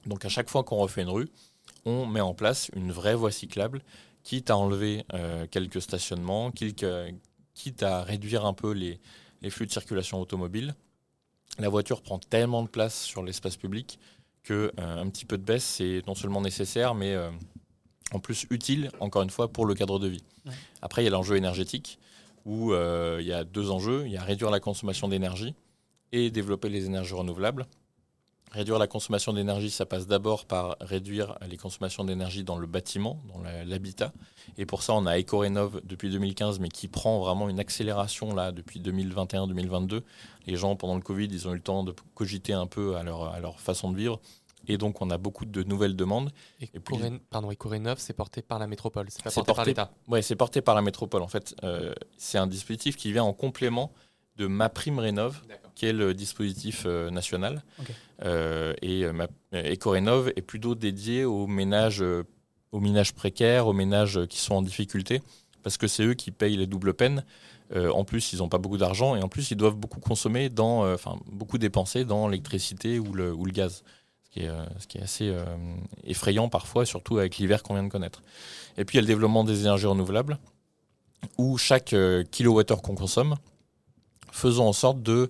Donc 0.06 0.26
à 0.26 0.30
chaque 0.30 0.50
fois 0.50 0.64
qu'on 0.64 0.78
refait 0.78 1.02
une 1.02 1.10
rue, 1.10 1.30
on 1.86 2.06
met 2.06 2.22
en 2.22 2.34
place 2.34 2.70
une 2.76 2.92
vraie 2.92 3.16
voie 3.16 3.32
cyclable, 3.32 3.82
quitte 4.24 4.50
à 4.50 4.58
enlever 4.58 5.06
euh, 5.14 5.48
quelques 5.50 5.82
stationnements, 5.82 6.52
quitte, 6.52 6.86
quitte 7.54 7.84
à 7.84 8.04
réduire 8.04 8.46
un 8.46 8.54
peu 8.54 8.72
les, 8.72 9.00
les 9.42 9.50
flux 9.50 9.66
de 9.66 9.72
circulation 9.72 10.20
automobile. 10.20 10.76
La 11.60 11.70
voiture 11.70 12.02
prend 12.02 12.20
tellement 12.20 12.64
de 12.64 12.68
place 12.68 13.04
sur 13.04 13.24
l'espace 13.24 13.56
public 13.56 14.00
que 14.44 14.72
euh, 14.80 15.02
un 15.02 15.10
petit 15.10 15.26
peu 15.26 15.38
de 15.38 15.44
baisse 15.44 15.64
c'est 15.64 16.02
non 16.08 16.16
seulement 16.16 16.42
nécessaire, 16.42 16.96
mais 16.96 17.14
euh, 17.14 17.30
en 18.12 18.20
plus 18.20 18.46
utile, 18.50 18.92
encore 19.00 19.24
une 19.24 19.30
fois, 19.30 19.48
pour 19.48 19.66
le 19.66 19.74
cadre 19.74 20.00
de 20.00 20.08
vie. 20.08 20.24
Ouais. 20.46 20.54
Après, 20.82 21.02
il 21.02 21.06
y 21.06 21.08
a 21.08 21.12
l'enjeu 21.12 21.36
énergétique 21.36 22.00
où 22.46 22.74
euh, 22.74 23.18
il 23.20 23.28
y 23.28 23.34
a 23.34 23.44
deux 23.44 23.72
enjeux. 23.72 24.04
Il 24.06 24.12
y 24.12 24.18
a 24.18 24.24
réduire 24.24 24.52
la 24.52 24.60
consommation 24.60 25.08
d'énergie 25.08 25.56
et 26.12 26.30
développer 26.32 26.70
les 26.70 26.86
énergies 26.86 27.14
renouvelables. 27.14 27.66
Réduire 28.52 28.80
la 28.80 28.88
consommation 28.88 29.34
d'énergie, 29.34 29.70
ça 29.70 29.86
passe 29.86 30.08
d'abord 30.08 30.46
par 30.46 30.78
réduire 30.80 31.38
les 31.50 31.58
consommations 31.58 32.06
d'énergie 32.06 32.46
dans 32.46 32.58
le 32.58 32.68
bâtiment, 32.68 33.20
dans 33.28 33.42
l'habitat. 33.66 34.14
Et 34.58 34.66
pour 34.66 34.82
ça, 34.82 34.94
on 34.94 35.06
a 35.08 35.20
EcoRénov 35.20 35.82
depuis 35.84 36.10
2015, 36.10 36.60
mais 36.60 36.70
qui 36.70 36.88
prend 36.88 37.20
vraiment 37.20 37.50
une 37.50 37.60
accélération 37.60 38.34
là 38.34 38.54
depuis 38.54 38.80
2021-2022. 38.80 40.04
Les 40.48 40.56
gens, 40.56 40.78
pendant 40.78 40.96
le 40.96 41.02
Covid, 41.02 41.26
ils 41.26 41.48
ont 41.50 41.52
eu 41.52 41.56
le 41.56 41.62
temps 41.62 41.84
de 41.84 41.94
cogiter 42.14 42.54
un 42.54 42.68
peu 42.68 42.96
à 42.96 43.04
leur 43.04 43.60
façon 43.60 43.92
de 43.92 43.98
vivre. 43.98 44.22
Et 44.68 44.78
donc, 44.78 45.02
on 45.02 45.10
a 45.12 45.18
beaucoup 45.18 45.46
de 45.46 45.64
nouvelles 45.64 45.96
demandes. 45.96 46.32
Et 46.62 46.70
Et 46.74 46.80
puis- 46.80 46.98
pardon, 47.30 47.52
et 47.52 47.56
Corénov, 47.56 47.98
c'est 48.00 48.14
porté 48.14 48.42
par 48.42 48.60
la 48.60 48.68
métropole, 48.68 49.08
c'est 49.10 49.24
pas 49.24 49.32
porté, 49.32 49.54
par 49.54 49.66
l'État. 49.66 49.92
Ouais, 50.08 50.22
c'est 50.22 50.36
porté 50.36 50.62
par 50.62 50.76
la 50.76 50.82
métropole. 50.82 51.22
En 51.22 51.28
fait, 51.28 51.56
Euh, 51.64 51.94
c'est 52.18 52.38
un 52.38 52.48
dispositif 52.48 52.96
qui 52.96 53.12
vient 53.12 53.24
en 53.24 53.34
complément 53.34 53.92
de 54.38 54.48
Ma 54.48 54.68
Prime 54.70 55.00
Rénov, 55.00 55.42
qui 55.76 55.86
est 55.86 55.94
le 55.94 56.14
dispositif 56.14 56.84
euh, 56.86 57.10
national. 57.10 57.64
Euh, 58.24 58.74
et 58.82 59.04
euh, 59.04 59.14
Ma- 59.14 59.28
EcoRénov 59.54 60.30
est 60.36 60.42
plutôt 60.42 60.76
dédié 60.76 61.26
aux 61.26 61.48
ménages, 61.48 62.04
aux 62.72 62.80
ménages 62.80 63.14
précaires, 63.14 63.68
aux 63.68 63.74
ménages 63.74 64.26
qui 64.28 64.40
sont 64.40 64.56
en 64.56 64.62
difficulté, 64.62 65.22
parce 65.64 65.78
que 65.78 65.88
c'est 65.88 66.04
eux 66.04 66.14
qui 66.14 66.32
payent 66.32 66.58
les 66.58 66.68
doubles 66.68 66.94
peines. 66.94 67.24
Euh, 67.76 67.90
en 67.92 68.04
plus, 68.04 68.32
ils 68.34 68.40
n'ont 68.40 68.50
pas 68.50 68.60
beaucoup 68.60 68.78
d'argent 68.78 69.16
et 69.16 69.24
en 69.24 69.28
plus, 69.28 69.50
ils 69.52 69.58
doivent 69.58 69.76
beaucoup 69.76 70.00
consommer, 70.00 70.50
dans, 70.50 70.86
euh, 70.86 70.94
enfin 70.94 71.18
beaucoup 71.32 71.58
dépenser 71.58 72.06
dans 72.06 72.28
l'électricité 72.28 73.00
ou 73.00 73.14
le, 73.14 73.34
ou 73.34 73.44
le 73.46 73.52
gaz, 73.52 73.84
euh, 74.44 74.66
ce 74.80 74.88
qui 74.88 74.98
est 74.98 75.02
assez 75.02 75.30
euh, 75.30 75.44
effrayant 76.04 76.50
parfois, 76.50 76.86
surtout 76.86 77.18
avec 77.18 77.38
l'hiver 77.38 77.64
qu'on 77.64 77.74
vient 77.74 77.84
de 77.84 77.90
connaître. 77.90 78.22
Et 78.78 78.86
puis, 78.86 78.98
il 78.98 78.98
y 78.98 79.00
a 79.00 79.02
le 79.02 79.08
développement 79.08 79.44
des 79.44 79.62
énergies 79.62 79.86
renouvelables, 79.86 80.38
où 81.38 81.58
chaque 81.58 81.94
euh, 81.94 82.24
kilowattheure 82.24 82.82
qu'on 82.82 82.96
consomme, 82.96 83.36
faisons 84.32 84.68
en 84.68 84.74
sorte 84.74 85.02
de, 85.02 85.30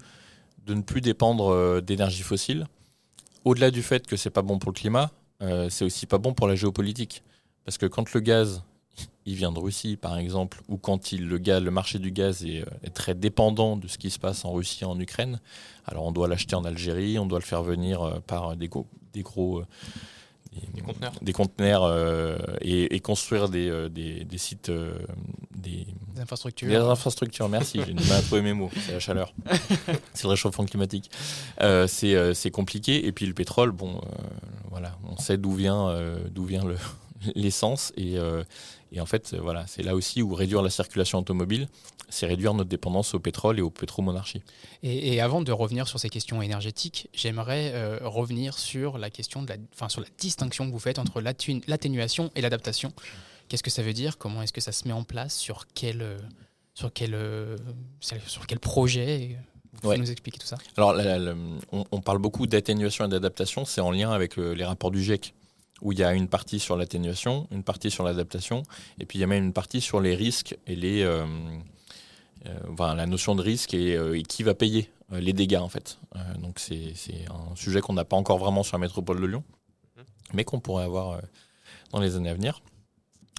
de 0.65 0.73
ne 0.73 0.81
plus 0.81 1.01
dépendre 1.01 1.81
d'énergie 1.81 2.23
fossile. 2.23 2.67
Au-delà 3.43 3.69
du 3.69 3.83
fait 3.83 4.07
que 4.07 4.15
c'est 4.15 4.31
pas 4.31 4.41
bon 4.41 4.57
pour 4.57 4.71
le 4.71 4.75
climat, 4.75 5.11
c'est 5.69 5.85
aussi 5.85 6.07
pas 6.07 6.17
bon 6.17 6.33
pour 6.33 6.47
la 6.47 6.55
géopolitique. 6.55 7.21
Parce 7.65 7.77
que 7.77 7.85
quand 7.85 8.11
le 8.13 8.19
gaz, 8.19 8.63
il 9.25 9.35
vient 9.35 9.51
de 9.51 9.59
Russie, 9.59 9.95
par 9.97 10.17
exemple, 10.17 10.61
ou 10.67 10.77
quand 10.77 11.11
il, 11.11 11.27
le, 11.27 11.37
gaz, 11.39 11.63
le 11.63 11.71
marché 11.71 11.97
du 11.99 12.11
gaz 12.11 12.43
est, 12.45 12.61
euh, 12.61 12.65
est 12.83 12.93
très 12.93 13.15
dépendant 13.15 13.75
de 13.77 13.87
ce 13.87 13.97
qui 13.97 14.11
se 14.11 14.19
passe 14.19 14.45
en 14.45 14.51
Russie 14.53 14.83
et 14.83 14.85
en 14.85 14.99
Ukraine, 14.99 15.39
alors 15.85 16.05
on 16.05 16.11
doit 16.11 16.27
l'acheter 16.27 16.55
en 16.55 16.63
Algérie, 16.65 17.17
on 17.19 17.25
doit 17.25 17.39
le 17.39 17.45
faire 17.45 17.63
venir 17.63 18.01
euh, 18.03 18.19
par 18.25 18.55
des, 18.55 18.67
gros- 18.67 18.87
des 19.13 19.21
gros... 19.23 19.59
euh, 19.59 19.65
Des 20.73 20.81
conteneurs. 20.81 21.11
des 21.21 21.33
conteneurs 21.33 21.83
euh, 21.83 22.37
et, 22.61 22.95
et 22.95 22.99
construire 23.01 23.49
des, 23.49 23.67
euh, 23.67 23.89
des, 23.89 24.23
des 24.23 24.37
sites, 24.37 24.69
euh, 24.69 24.97
des, 25.55 25.85
Des 26.13 26.21
infrastructures. 26.21 26.69
des 26.69 26.75
infrastructures. 26.77 27.49
Merci, 27.49 27.81
j'ai 27.85 27.93
du 27.93 28.07
mal 28.07 28.19
à 28.19 28.21
trouver 28.21 28.41
mes 28.43 28.53
mots. 28.53 28.69
C'est 28.85 28.93
la 28.93 28.99
chaleur, 29.01 29.33
c'est 30.13 30.23
le 30.23 30.29
réchauffement 30.29 30.65
climatique. 30.65 31.09
Euh, 31.61 31.87
c'est 31.87 32.15
euh, 32.15 32.33
c'est 32.33 32.51
compliqué. 32.51 33.05
Et 33.05 33.11
puis 33.11 33.25
le 33.25 33.33
pétrole, 33.33 33.71
bon, 33.71 33.95
euh, 33.97 33.99
voilà, 34.69 34.97
on 35.09 35.17
sait 35.17 35.37
d'où 35.37 35.51
vient 35.51 35.89
euh, 35.89 36.19
d'où 36.31 36.45
vient 36.45 36.63
le 36.63 36.77
l'essence 37.35 37.91
et, 37.97 38.17
euh, 38.17 38.43
et 38.91 38.99
en 39.01 39.05
fait 39.05 39.33
euh, 39.33 39.39
voilà 39.41 39.65
c'est 39.67 39.83
là 39.83 39.95
aussi 39.95 40.21
où 40.21 40.33
réduire 40.33 40.61
la 40.61 40.69
circulation 40.69 41.19
automobile 41.19 41.67
c'est 42.09 42.27
réduire 42.27 42.53
notre 42.53 42.69
dépendance 42.69 43.15
au 43.15 43.19
pétrole 43.19 43.57
et 43.57 43.61
aux 43.63 43.71
pétromonarchies 43.71 44.43
Et, 44.83 45.13
et 45.15 45.21
avant 45.21 45.41
de 45.41 45.51
revenir 45.51 45.87
sur 45.87 45.99
ces 45.99 46.09
questions 46.09 46.39
énergétiques, 46.41 47.09
j'aimerais 47.13 47.71
euh, 47.73 47.97
revenir 48.03 48.57
sur 48.59 48.99
la 48.99 49.09
question 49.09 49.41
de 49.41 49.49
la, 49.49 49.55
enfin, 49.73 49.89
sur 49.89 50.01
la 50.01 50.07
distinction 50.19 50.67
que 50.67 50.71
vous 50.71 50.79
faites 50.79 50.99
entre 50.99 51.19
l'atténu- 51.19 51.63
l'atténuation 51.67 52.29
et 52.35 52.41
l'adaptation. 52.41 52.93
Qu'est-ce 53.47 53.63
que 53.63 53.71
ça 53.71 53.81
veut 53.81 53.93
dire? 53.93 54.19
Comment 54.19 54.43
est-ce 54.43 54.53
que 54.53 54.61
ça 54.61 54.71
se 54.71 54.87
met 54.87 54.93
en 54.93 55.03
place? 55.03 55.35
Sur 55.35 55.65
quel, 55.73 56.03
euh, 56.03 56.17
sur 56.75 56.93
quel, 56.93 57.15
euh, 57.15 57.57
sur 58.27 58.45
quel 58.45 58.59
projet? 58.59 59.37
Vous 59.73 59.79
pouvez 59.81 59.93
Ouais. 59.95 59.97
nous 59.99 60.11
expliquer 60.11 60.37
tout 60.37 60.47
ça. 60.47 60.57
Alors, 60.77 60.93
la- 60.93 61.17
la- 61.17 61.33
on, 61.71 61.85
on 61.91 62.01
parle 62.01 62.19
beaucoup 62.19 62.45
d'atténuation 62.45 63.05
et 63.05 63.09
d'adaptation, 63.09 63.65
c'est 63.65 63.81
en 63.81 63.89
lien 63.91 64.11
avec 64.11 64.37
les 64.37 64.63
rapports 64.63 64.91
du 64.91 65.03
GIEC, 65.03 65.33
où 65.81 65.91
il 65.91 65.99
y 65.99 66.03
a 66.03 66.13
une 66.13 66.27
partie 66.27 66.59
sur 66.59 66.77
l'atténuation, 66.77 67.47
une 67.51 67.63
partie 67.63 67.91
sur 67.91 68.03
l'adaptation, 68.03 68.63
et 68.99 69.05
puis 69.05 69.17
il 69.17 69.21
y 69.21 69.23
a 69.23 69.27
même 69.27 69.43
une 69.43 69.53
partie 69.53 69.81
sur 69.81 69.99
les 69.99 70.15
risques 70.15 70.57
et 70.67 70.75
les, 70.75 71.01
euh, 71.03 71.25
euh, 72.45 72.59
enfin, 72.71 72.95
la 72.95 73.05
notion 73.05 73.35
de 73.35 73.41
risque 73.41 73.73
et, 73.73 73.95
euh, 73.95 74.17
et 74.17 74.23
qui 74.23 74.43
va 74.43 74.53
payer 74.53 74.89
les 75.11 75.33
dégâts 75.33 75.57
en 75.57 75.69
fait. 75.69 75.99
Donc 76.39 76.59
c'est 76.59 76.93
un 77.29 77.55
sujet 77.55 77.79
qu'on 77.81 77.93
n'a 77.93 78.05
pas 78.05 78.15
encore 78.15 78.39
vraiment 78.39 78.63
sur 78.63 78.77
la 78.77 78.81
métropole 78.81 79.21
de 79.21 79.27
Lyon, 79.27 79.43
mais 80.33 80.43
qu'on 80.43 80.59
pourrait 80.59 80.85
avoir 80.85 81.21
dans 81.91 81.99
les 81.99 82.15
années 82.15 82.29
à 82.29 82.33
venir. 82.33 82.61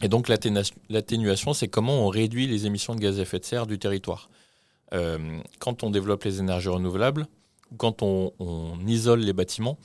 Et 0.00 0.08
donc 0.08 0.28
l'atténua- 0.28 0.72
l'atténuation, 0.90 1.54
c'est 1.54 1.66
comment 1.66 2.06
on 2.06 2.08
réduit 2.08 2.46
les 2.46 2.66
émissions 2.66 2.94
de 2.94 3.00
gaz 3.00 3.18
à 3.18 3.22
effet 3.22 3.40
de 3.40 3.44
serre 3.44 3.66
du 3.66 3.80
territoire. 3.80 4.30
Quand 5.58 5.82
on 5.82 5.90
développe 5.90 6.22
les 6.22 6.38
énergies 6.38 6.68
renouvelables, 6.68 7.26
ou 7.72 7.76
quand 7.76 8.02
on, 8.02 8.32
on 8.38 8.78
isole 8.86 9.20
les 9.20 9.32
bâtiments, 9.32 9.76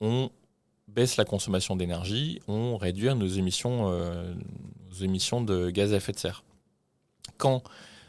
on 0.00 0.30
baisse 0.96 1.18
la 1.18 1.26
consommation 1.26 1.76
d'énergie, 1.76 2.40
on 2.48 2.78
réduit 2.78 3.14
nos 3.14 3.26
émissions, 3.26 3.92
euh, 3.92 4.34
nos 4.90 4.96
émissions 5.04 5.42
de 5.42 5.68
gaz 5.68 5.92
à 5.92 5.98
effet 5.98 6.12
de 6.12 6.18
serre. 6.18 6.42
Quand 7.36 7.62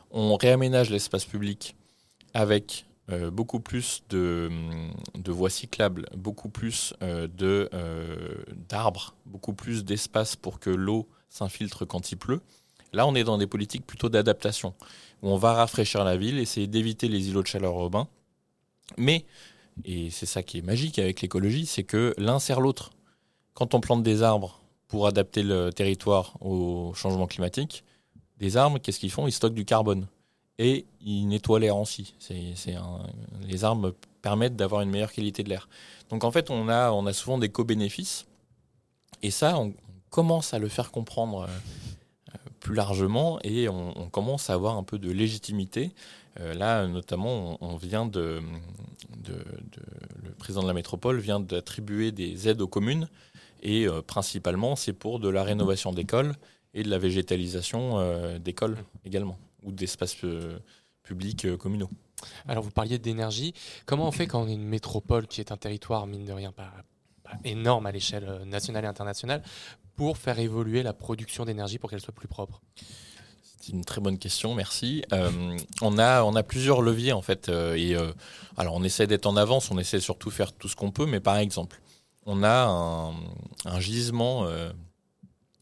on 0.10 0.38
réaménage 0.38 0.89
l'espace 0.89 1.25
public 1.25 1.75
avec 2.34 2.86
euh, 3.12 3.29
beaucoup 3.29 3.60
plus 3.60 4.03
de, 4.10 4.50
voies 5.27 5.50
cyclables, 5.50 6.06
beaucoup 6.15 6.48
plus 6.48 6.94
euh, 7.03 7.27
d'arbres, 8.70 9.15
beaucoup 9.25 9.53
plus 9.53 9.84
d'espace 9.84 10.38
pour 10.38 10.62
que 10.62 10.70
l'eau 10.70 11.10
s'infiltre 11.29 11.86
quand 11.86 12.13
il 12.13 12.15
pleut, 12.15 12.41
là 12.94 13.06
on 13.06 13.15
est 13.15 13.25
dans 13.25 13.38
des 13.38 13.48
politiques 13.48 13.86
plutôt 13.86 14.08
d'adaptation, 14.08 14.74
où 15.24 15.29
on 15.29 15.38
va 15.38 15.53
rafraîchir 15.53 16.06
la 16.06 16.15
ville, 16.15 16.39
essayer 16.39 16.67
d'éviter 16.67 17.10
les 17.10 17.27
îlots 17.27 17.44
de 17.44 17.48
chaleur 17.48 17.77
urbains. 17.77 18.08
Mais, 18.96 19.25
et 19.86 20.10
c'est 20.10 20.25
ça 20.25 20.43
qui 20.43 20.60
est 20.60 20.62
magique 20.62 21.00
avec 21.00 21.22
l'écologie, 21.22 21.65
c'est 21.65 21.84
que 21.84 22.13
l'un 22.17 22.39
sert 22.39 22.62
l'autre. 22.62 22.91
Quand 23.53 23.74
on 23.74 23.79
plante 23.79 24.03
des 24.03 24.24
arbres 24.24 24.60
pour 24.88 25.07
adapter 25.07 25.43
le 25.43 25.72
territoire 25.72 26.38
au 26.41 26.93
changement 26.93 27.27
climatique, 27.27 27.84
des 28.38 28.57
arbres, 28.57 28.79
qu'est-ce 28.79 29.00
qu'ils 29.00 29.12
font? 29.12 29.27
Ils 29.27 29.31
stockent 29.31 29.53
du 29.53 29.65
carbone 29.65 30.07
et 30.60 30.86
ils 31.01 31.27
nettoient 31.27 31.60
l'air 31.60 31.77
aussi. 31.77 32.13
C'est, 32.19 32.53
les 33.41 33.63
arbres 33.63 33.96
permettent 34.22 34.55
d'avoir 34.55 34.81
une 34.81 34.89
meilleure 34.89 35.12
qualité 35.12 35.43
de 35.43 35.50
l'air. 35.50 35.67
Donc 36.10 36.24
en 36.24 36.31
fait, 36.31 36.50
on 36.50 36.69
a, 36.69 36.91
on 36.91 37.05
a 37.05 37.13
souvent 37.13 37.38
des 37.38 37.50
co-bénéfices. 37.50 38.25
Et 39.22 39.31
ça, 39.31 39.57
on, 39.57 39.74
commence 40.10 40.53
à 40.53 40.60
le 40.60 40.69
faire 40.69 40.91
comprendre 40.91 41.48
euh, 41.50 42.38
plus 42.62 42.74
largement 42.74 43.39
et 43.43 43.67
on 43.67 44.10
commence 44.10 44.50
à 44.50 44.53
avoir 44.53 44.77
un 44.77 44.84
peu 44.84 44.98
de 44.98 45.12
légitimité. 45.12 45.91
Euh, 46.39 46.53
là, 46.53 46.88
notamment, 46.88 47.58
Le 49.27 50.32
président 50.38 50.62
de 50.62 50.67
la 50.67 50.74
métropole 50.74 51.20
vient 51.20 51.39
d'attribuer 51.39 52.12
des 52.12 52.48
aides 52.48 52.62
aux 52.62 52.67
communes 52.67 53.08
et 53.62 53.88
euh, 53.88 54.01
principalement, 54.01 54.75
c'est 54.75 54.94
pour 54.94 55.20
de 55.20 55.29
la 55.29 55.44
rénovation 55.44 55.91
d'écoles 55.91 56.36
et 56.74 56.84
de 56.84 56.89
la 56.89 57.00
végétalisation 57.00 58.00
euh, 58.00 58.39
d'écoles 58.39 58.77
également 59.03 59.38
ou 59.63 59.72
d'espaces 59.72 60.17
publics 61.03 61.58
communaux. 61.58 61.89
Alors, 62.48 62.63
vous 62.63 62.72
parliez 62.72 63.00
d'énergie. 63.00 63.53
Comment 63.86 64.08
on 64.08 64.12
fait 64.12 64.27
quand 64.27 64.41
on 64.44 64.48
est 64.48 64.53
une 64.53 64.67
métropole 64.67 65.27
qui 65.27 65.41
est 65.41 65.51
un 65.51 65.58
territoire, 65.58 66.08
mine 66.08 66.25
de 66.25 66.34
rien, 66.34 66.51
pas, 66.51 66.72
énorme 67.44 67.86
à 67.86 67.91
l'échelle 67.91 68.44
nationale 68.46 68.86
et 68.86 68.88
internationale, 68.88 69.44
pour 69.96 70.17
faire 70.17 70.39
évoluer 70.39 70.84
la 70.84 70.94
production 70.94 71.44
d'énergie 71.44 71.79
pour 71.79 71.89
qu'elle 71.89 72.00
soit 72.00 72.13
plus 72.13 72.27
propre? 72.27 72.62
C'est 73.59 73.71
une 73.73 73.83
très 73.85 73.99
bonne 74.01 74.17
question, 74.17 74.53
merci. 74.53 75.03
Euh, 75.11 75.57
on, 75.81 75.97
a, 75.97 76.23
on 76.23 76.35
a 76.35 76.43
plusieurs 76.43 76.81
leviers 76.81 77.11
en 77.13 77.21
fait. 77.21 77.49
euh, 77.49 77.75
et, 77.75 77.95
euh, 77.95 78.11
alors 78.55 78.75
on 78.75 78.83
essaie 78.83 79.07
d'être 79.07 79.25
en 79.25 79.35
avance, 79.35 79.71
on 79.71 79.77
essaie 79.79 79.99
surtout 79.99 80.29
de 80.29 80.33
faire 80.33 80.53
tout 80.53 80.67
ce 80.69 80.75
qu'on 80.75 80.91
peut, 80.91 81.05
mais 81.05 81.19
par 81.19 81.37
exemple, 81.37 81.81
on 82.25 82.43
a 82.43 82.65
un, 82.65 83.13
un 83.65 83.79
gisement 83.79 84.45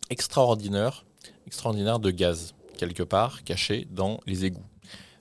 extraordinaire, 0.09 1.05
extraordinaire 1.47 1.99
de 1.99 2.11
gaz, 2.11 2.53
quelque 2.77 3.03
part, 3.03 3.43
caché 3.43 3.87
dans 3.91 4.19
les 4.25 4.45
égouts. 4.45 4.65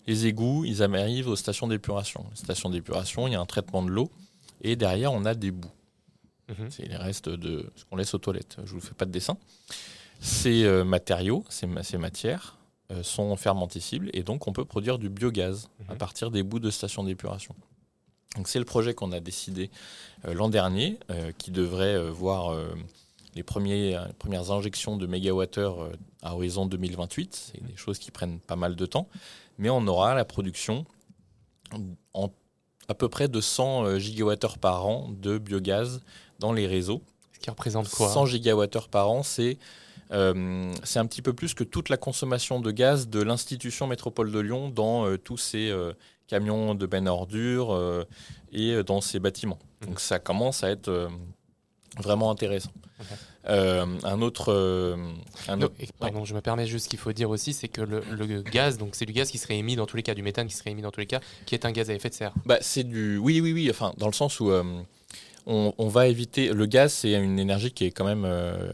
Les 0.07 0.27
égouts, 0.27 0.65
ils 0.65 0.83
arrivent 0.83 1.29
aux 1.29 1.37
stations 1.37 1.67
d'épuration. 1.67 2.27
Les 2.31 2.37
stations 2.37 2.69
d'épuration, 2.71 3.27
il 3.27 3.33
y 3.33 3.37
a 3.37 3.41
un 3.41 3.47
traitement 3.47 3.83
de 3.83 3.89
l'eau, 3.91 4.11
et 4.63 4.77
derrière, 4.77 5.13
on 5.13 5.25
a 5.25 5.35
des 5.35 5.51
boues. 5.51 5.71
Mhm. 6.49 6.69
C'est 6.71 6.87
les 6.87 6.97
restes 6.97 7.29
de 7.31 7.71
ce 7.77 7.85
qu'on 7.87 7.97
laisse 7.97 8.13
aux 8.13 8.19
toilettes. 8.19 8.59
Je 8.65 8.73
vous 8.73 8.81
fais 8.81 8.93
pas 8.95 9.07
de 9.07 9.11
dessin. 9.11 9.39
Ces 10.21 10.65
matériaux, 10.85 11.45
ces, 11.49 11.67
ma- 11.67 11.83
ces 11.83 11.97
matières 11.99 12.57
sont 13.03 13.35
fermentescibles 13.37 14.11
et 14.13 14.23
donc 14.23 14.47
on 14.47 14.53
peut 14.53 14.65
produire 14.65 14.99
du 14.99 15.09
biogaz 15.09 15.69
à 15.89 15.93
Mhm. 15.93 15.99
partir 15.99 16.31
des 16.31 16.43
bouts 16.43 16.59
de 16.61 16.71
stations 16.71 17.03
d'épuration. 17.05 17.55
Donc 18.37 18.49
c'est 18.49 18.59
le 18.59 18.65
projet 18.65 18.95
qu'on 18.95 19.13
a 19.13 19.21
décidé 19.21 19.71
euh, 20.27 20.35
l'an 20.35 20.49
dernier, 20.49 20.99
euh, 21.11 21.31
qui 21.39 21.51
devrait 21.51 21.95
euh, 21.97 22.11
voir 22.11 22.53
euh, 22.53 22.75
les, 23.35 23.43
premiers, 23.45 23.97
euh, 23.97 24.05
les 24.07 24.13
premières 24.13 24.51
injections 24.51 24.97
de 24.97 25.07
mégawattheures 25.07 25.83
euh, 25.83 25.93
à 26.23 26.35
horizon 26.35 26.67
2028. 26.67 27.53
C'est 27.53 27.65
des 27.65 27.77
choses 27.77 27.99
qui 27.99 28.11
prennent 28.11 28.41
pas 28.41 28.57
mal 28.57 28.75
de 28.77 28.87
temps, 28.87 29.09
mais 29.57 29.71
on 29.71 29.87
aura 29.87 30.15
la 30.15 30.25
production 30.25 30.85
en 32.13 32.31
à 32.89 32.95
peu 32.95 33.09
près 33.09 33.29
de 33.29 33.41
100 33.41 33.85
euh, 33.87 33.99
gigawattheures 33.99 34.59
par 34.59 34.85
an 34.87 35.09
de 35.11 35.39
biogaz 35.39 36.03
dans 36.39 36.53
les 36.53 36.67
réseaux. 36.67 37.03
Qui 37.45 37.51
représente 37.51 37.91
quoi 37.91 38.09
100 38.09 38.25
gigawattheures 38.25 38.89
par 38.89 39.11
an, 39.11 39.23
c'est 39.23 39.59
euh, 40.13 40.73
c'est 40.83 40.99
un 40.99 41.05
petit 41.05 41.21
peu 41.21 41.35
plus 41.35 41.53
que 41.53 41.63
toute 41.63 41.91
la 41.91 41.99
consommation 41.99 42.59
de 42.59 42.71
gaz 42.71 43.07
de 43.11 43.21
l'institution 43.23 43.87
métropole 43.87 44.33
de 44.33 44.39
Lyon 44.39 44.71
dans 44.71 45.05
euh, 45.07 45.19
tous 45.19 45.37
ces 45.37 45.69
euh, 45.69 45.93
camions 46.27 46.75
de 46.75 46.87
bennes 46.87 47.07
à 47.07 47.13
ordures 47.13 47.79
et 48.51 48.83
dans 48.83 49.03
ces 49.03 49.19
bâtiments. 49.21 49.59
Mhm. 49.83 49.89
Donc 49.89 50.01
ça 50.01 50.19
commence 50.19 50.65
à 50.65 50.71
être 50.71 51.11
vraiment 51.99 52.31
intéressant. 52.31 52.71
Un 53.47 54.23
autre, 54.23 54.97
un 55.49 55.57
Non, 55.57 55.67
autre- 55.67 55.75
et 55.81 55.89
pardon, 56.01 56.25
je 56.25 56.35
me 56.35 56.41
permets 56.41 56.67
juste 56.67 56.85
ce 56.87 56.89
qu'il 56.89 56.99
faut 56.99 57.13
dire 57.13 57.29
aussi, 57.29 57.53
c'est 57.53 57.69
que 57.69 57.83
le, 57.83 58.03
le 58.17 58.41
gaz, 58.41 58.79
donc 58.79 58.95
c'est 58.95 59.05
du 59.05 59.13
gaz 59.13 59.31
qui 59.31 59.37
serait 59.37 59.59
émis 59.59 59.77
dans 59.77 59.85
tous 59.85 59.99
les 59.99 60.03
cas, 60.03 60.15
du 60.15 60.23
méthane 60.23 60.47
qui 60.47 60.55
serait 60.57 60.71
émis 60.71 60.81
dans 60.81 60.91
tous 60.93 61.01
les 61.01 61.07
cas, 61.07 61.21
qui 61.45 61.55
est 61.55 61.67
un 61.67 61.73
gaz 61.73 61.91
à 61.91 61.95
effet 61.95 62.09
de 62.09 62.15
serre. 62.15 62.33
Bah, 62.47 62.57
c'est 62.63 62.85
du. 62.85 63.19
Oui, 63.19 63.43
oui, 63.43 63.53
oui. 63.53 63.69
Enfin, 63.69 63.93
dans 63.99 64.07
le 64.07 64.15
sens 64.15 64.41
où 64.41 64.51
on, 65.47 65.75
on 65.79 65.89
va 65.89 66.09
éviter. 66.09 66.53
Le 66.53 66.67
gaz, 66.67 66.93
c'est 66.93 67.13
une 67.13 67.39
énergie 67.39 67.71
qui 67.71 67.85
est 67.85 67.91
quand 67.91 68.05
même 68.05 68.25
euh, 68.25 68.73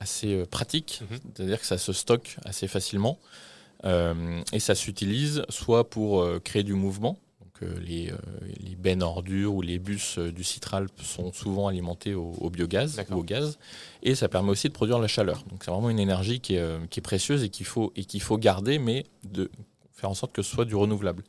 assez 0.00 0.34
euh, 0.34 0.46
pratique. 0.46 1.02
Mhm. 1.02 1.18
C'est-à-dire 1.34 1.60
que 1.60 1.66
ça 1.66 1.78
se 1.78 1.92
stocke 1.92 2.36
assez 2.44 2.68
facilement. 2.68 3.18
Euh, 3.84 4.40
et 4.52 4.60
ça 4.60 4.74
s'utilise 4.74 5.42
soit 5.48 5.90
pour 5.90 6.24
créer 6.44 6.62
du 6.62 6.74
mouvement. 6.74 7.18
Donc, 7.40 7.68
les, 7.80 8.12
les 8.60 8.76
bennes 8.76 9.02
ordures 9.02 9.54
ou 9.54 9.62
les 9.62 9.78
bus 9.78 10.18
du 10.18 10.44
Citral 10.44 10.86
sont 11.02 11.32
souvent 11.32 11.66
alimentés 11.66 12.14
au, 12.14 12.32
au 12.38 12.50
biogaz 12.50 13.00
ou 13.10 13.14
au 13.14 13.22
gaz. 13.24 13.58
Et 14.02 14.14
ça 14.14 14.28
permet 14.28 14.50
aussi 14.50 14.68
de 14.68 14.72
produire 14.72 15.00
la 15.00 15.08
chaleur. 15.08 15.44
Donc, 15.50 15.64
c'est 15.64 15.70
vraiment 15.72 15.90
une 15.90 15.98
énergie 15.98 16.38
qui 16.38 16.54
est, 16.54 16.88
qui 16.90 17.00
est 17.00 17.02
précieuse 17.02 17.42
et 17.42 17.48
qu'il 17.48 17.66
faut, 17.66 17.92
et 17.96 18.18
faut 18.20 18.38
garder, 18.38 18.78
mais 18.78 19.04
de 19.24 19.50
faire 19.92 20.10
en 20.10 20.14
sorte 20.14 20.32
que 20.32 20.42
ce 20.42 20.50
soit 20.52 20.64
du 20.64 20.76
renouvelable. 20.76 21.24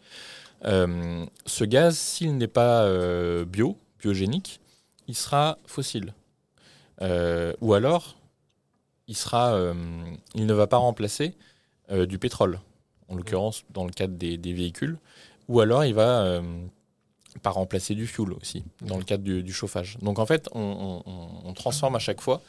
Euh, 0.66 1.26
ce 1.46 1.64
gaz, 1.64 1.98
s'il 1.98 2.38
n'est 2.38 2.48
pas 2.48 2.84
euh, 2.84 3.46
bio, 3.46 3.78
biogénique, 4.00 4.62
il 5.08 5.16
sera 5.16 5.58
fossile. 5.66 6.14
Euh, 7.02 7.54
ou 7.62 7.74
alors, 7.74 8.16
il, 9.08 9.16
sera, 9.16 9.54
euh, 9.54 9.74
il 10.36 10.46
ne 10.46 10.54
va 10.54 10.68
pas 10.68 10.78
remplacer 10.78 11.36
euh, 11.92 12.06
du 12.06 12.20
pétrole, 12.20 12.60
en 13.10 13.16
l'occurrence 13.16 13.64
dans 13.72 13.86
le 13.86 13.92
cadre 13.92 14.16
des, 14.16 14.38
véhicules. 14.38 14.98
Ou 15.48 15.60
alors, 15.60 15.84
il 15.86 15.94
va 15.94 16.42
pas 17.42 17.50
remplacer 17.50 17.96
du 17.96 18.08
fuel 18.08 18.32
aussi, 18.34 18.64
dans 18.82 18.98
le 18.98 19.04
cadre 19.04 19.24
du, 19.24 19.54
chauffage. 19.54 19.98
Donc 20.02 20.20
en 20.20 20.26
fait, 20.26 20.48
on, 20.54 21.54
transforme 21.56 21.96
à 21.96 22.00
chaque 22.00 22.22
fois 22.22 22.42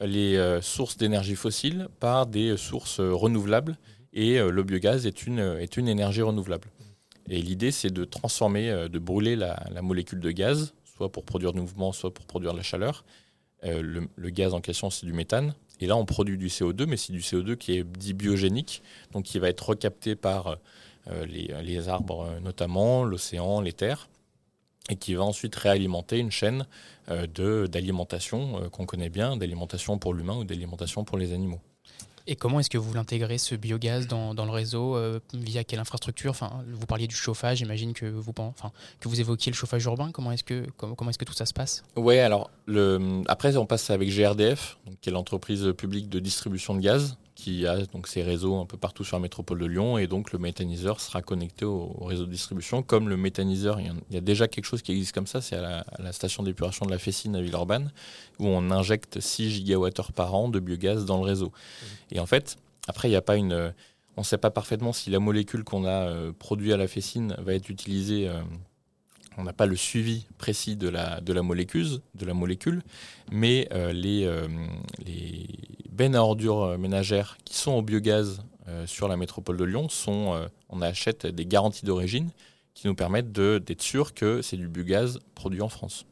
les 0.00 0.58
sources 0.60 0.98
d'énergie 0.98 1.36
fossile 1.36 1.88
par 1.98 2.26
des 2.26 2.56
sources 2.56 3.00
renouvelables. 3.00 3.78
Et 4.12 4.38
le 4.38 4.62
biogaz 4.62 5.06
est 5.06 5.26
une, 5.26 5.38
est 5.38 5.78
une 5.78 5.88
énergie 5.88 6.20
renouvelable. 6.20 6.68
Et 7.30 7.40
l'idée, 7.40 7.70
c'est 7.70 7.90
de 7.90 8.04
transformer, 8.04 8.88
de 8.90 8.98
brûler 8.98 9.36
la 9.36 9.80
molécule 9.80 10.20
de 10.20 10.30
gaz, 10.30 10.74
soit 11.02 11.10
pour 11.10 11.24
produire 11.24 11.52
du 11.52 11.60
mouvement, 11.60 11.90
soit 11.90 12.14
pour 12.14 12.26
produire 12.26 12.52
de 12.52 12.58
la 12.58 12.62
chaleur. 12.62 13.04
Euh, 13.64 14.06
le, 14.16 14.30
gaz 14.30 14.54
en 14.54 14.60
question, 14.60 14.88
c'est 14.88 15.04
du 15.04 15.12
méthane. 15.12 15.54
Et 15.80 15.86
là, 15.86 15.96
on 15.96 16.04
produit 16.04 16.38
du 16.38 16.46
CO2, 16.46 16.86
mais 16.86 16.96
c'est 16.96 17.12
du 17.12 17.18
CO2 17.18 17.56
qui 17.56 17.76
est 17.76 17.82
dit 17.82 18.12
biogénique, 18.12 18.82
donc 19.10 19.24
qui 19.24 19.40
va 19.40 19.48
être 19.48 19.68
recapté 19.68 20.14
par 20.14 20.58
euh, 21.10 21.26
les, 21.26 21.52
les 21.64 21.88
arbres 21.88 22.20
euh, 22.22 22.40
notamment, 22.40 23.02
l'océan, 23.02 23.60
les 23.60 23.72
terres, 23.72 24.08
et 24.90 24.94
qui 24.94 25.14
va 25.14 25.24
ensuite 25.24 25.56
réalimenter 25.56 26.18
une 26.18 26.30
chaîne 26.30 26.66
d'alimentation 27.08 28.68
qu'on 28.70 28.86
connaît 28.86 29.10
bien, 29.10 29.36
d'alimentation 29.36 29.98
pour 29.98 30.14
l'humain 30.14 30.36
ou 30.36 30.44
d'alimentation 30.44 31.04
pour 31.04 31.18
les 31.18 31.32
animaux. 31.32 31.60
Et 32.26 32.36
comment 32.36 32.60
est-ce 32.60 32.70
que 32.70 32.78
vous 32.78 32.94
l'intégrez, 32.94 33.38
ce 33.38 33.54
biogaz, 33.54 34.06
dans, 34.06 34.34
dans 34.34 34.44
le 34.44 34.50
réseau 34.50 34.96
euh, 34.96 35.18
Via 35.34 35.64
quelle 35.64 35.80
infrastructure? 35.80 36.30
Enfin, 36.30 36.62
Vous 36.72 36.86
parliez 36.86 37.06
du 37.06 37.14
chauffage, 37.14 37.58
j'imagine 37.58 37.92
que 37.92 38.06
vous, 38.06 38.32
enfin, 38.36 38.70
que 39.00 39.08
vous 39.08 39.20
évoquiez 39.20 39.50
le 39.50 39.56
chauffage 39.56 39.84
urbain. 39.84 40.10
Comment 40.12 40.32
est-ce 40.32 40.44
que, 40.44 40.66
comment, 40.76 40.94
comment 40.94 41.10
est-ce 41.10 41.18
que 41.18 41.24
tout 41.24 41.32
ça 41.32 41.46
se 41.46 41.52
passe? 41.52 41.82
Ouais, 41.96 42.20
alors 42.20 42.50
le, 42.66 43.22
après 43.26 43.56
on 43.56 43.66
passe 43.66 43.90
avec 43.90 44.08
GRDF, 44.08 44.78
qui 45.00 45.08
est 45.10 45.12
l'entreprise 45.12 45.72
publique 45.76 46.08
de 46.08 46.20
distribution 46.20 46.74
de 46.74 46.80
gaz, 46.80 47.16
qui 47.42 47.66
a 47.66 47.84
donc 47.86 48.06
ses 48.06 48.22
réseaux 48.22 48.60
un 48.60 48.66
peu 48.66 48.76
partout 48.76 49.02
sur 49.02 49.16
la 49.16 49.20
métropole 49.20 49.58
de 49.58 49.66
Lyon 49.66 49.98
et 49.98 50.06
donc 50.06 50.30
le 50.30 50.38
méthaniseur 50.38 51.00
sera 51.00 51.22
connecté 51.22 51.64
au, 51.64 51.92
au 51.98 52.04
réseau 52.04 52.24
de 52.24 52.30
distribution. 52.30 52.84
Comme 52.84 53.08
le 53.08 53.16
méthaniseur, 53.16 53.80
il 53.80 53.92
y, 54.12 54.16
a 54.16 54.20
déjà 54.20 54.46
quelque 54.46 54.64
chose 54.64 54.80
qui 54.80 54.92
existe 54.92 55.12
comme 55.12 55.26
ça, 55.26 55.40
c'est 55.40 55.56
à 55.56 55.84
la, 55.98 56.12
station 56.12 56.44
d'épuration 56.44 56.86
de 56.86 56.92
la 56.92 56.98
Fessine 56.98 57.34
à 57.34 57.40
Villeurbanne 57.40 57.90
où 58.38 58.46
on 58.46 58.70
injecte 58.70 59.18
6 59.18 59.50
gigawattheures 59.50 60.12
par 60.12 60.32
an 60.36 60.48
de 60.48 60.60
biogaz 60.60 61.04
dans 61.04 61.18
le 61.18 61.24
réseau. 61.24 61.50
Et 62.12 62.20
en 62.20 62.26
fait, 62.26 62.58
après, 62.86 63.08
il 63.08 63.10
n'y 63.10 63.16
a 63.16 63.22
pas 63.22 63.36
une. 63.36 63.74
On 64.16 64.20
ne 64.20 64.24
sait 64.24 64.38
pas 64.38 64.50
parfaitement 64.50 64.92
si 64.92 65.10
la 65.10 65.18
molécule 65.18 65.64
qu'on 65.64 65.84
a 65.84 66.06
euh, 66.06 66.32
produite 66.32 66.72
à 66.72 66.76
la 66.76 66.86
Fessine 66.86 67.34
va 67.38 67.54
être 67.54 67.70
utilisée. 67.70 68.28
euh, 68.28 68.40
on 69.38 69.44
n'a 69.44 69.54
pas 69.54 69.64
le 69.64 69.76
suivi 69.76 70.26
précis 70.36 70.76
de 70.76 70.88
la, 70.88 71.22
de 71.22 71.32
la 71.32 71.42
molécule, 71.42 71.86
de 72.14 72.26
la 72.26 72.34
molécule 72.34 72.82
mais 73.30 73.66
euh, 73.72 73.92
les 73.92 75.51
bennes 75.92 76.16
à 76.16 76.22
ordures 76.22 76.62
euh, 76.62 76.78
ménagères 76.78 77.36
qui 77.44 77.56
sont 77.56 77.72
au 77.72 77.82
biogaz 77.82 78.42
euh, 78.68 78.86
sur 78.86 79.08
la 79.08 79.16
métropole 79.16 79.56
de 79.56 79.64
Lyon 79.64 79.88
sont, 79.88 80.34
euh, 80.34 80.46
on 80.68 80.82
achète 80.82 81.26
des 81.26 81.46
garanties 81.46 81.84
d'origine 81.84 82.30
qui 82.74 82.86
nous 82.86 82.94
permettent 82.94 83.32
d'être 83.32 83.82
sûr 83.82 84.14
que 84.14 84.40
c'est 84.40 84.56
du 84.56 84.68
biogaz 84.68 85.18
produit 85.34 85.60
en 85.60 85.68
France. 85.68 86.06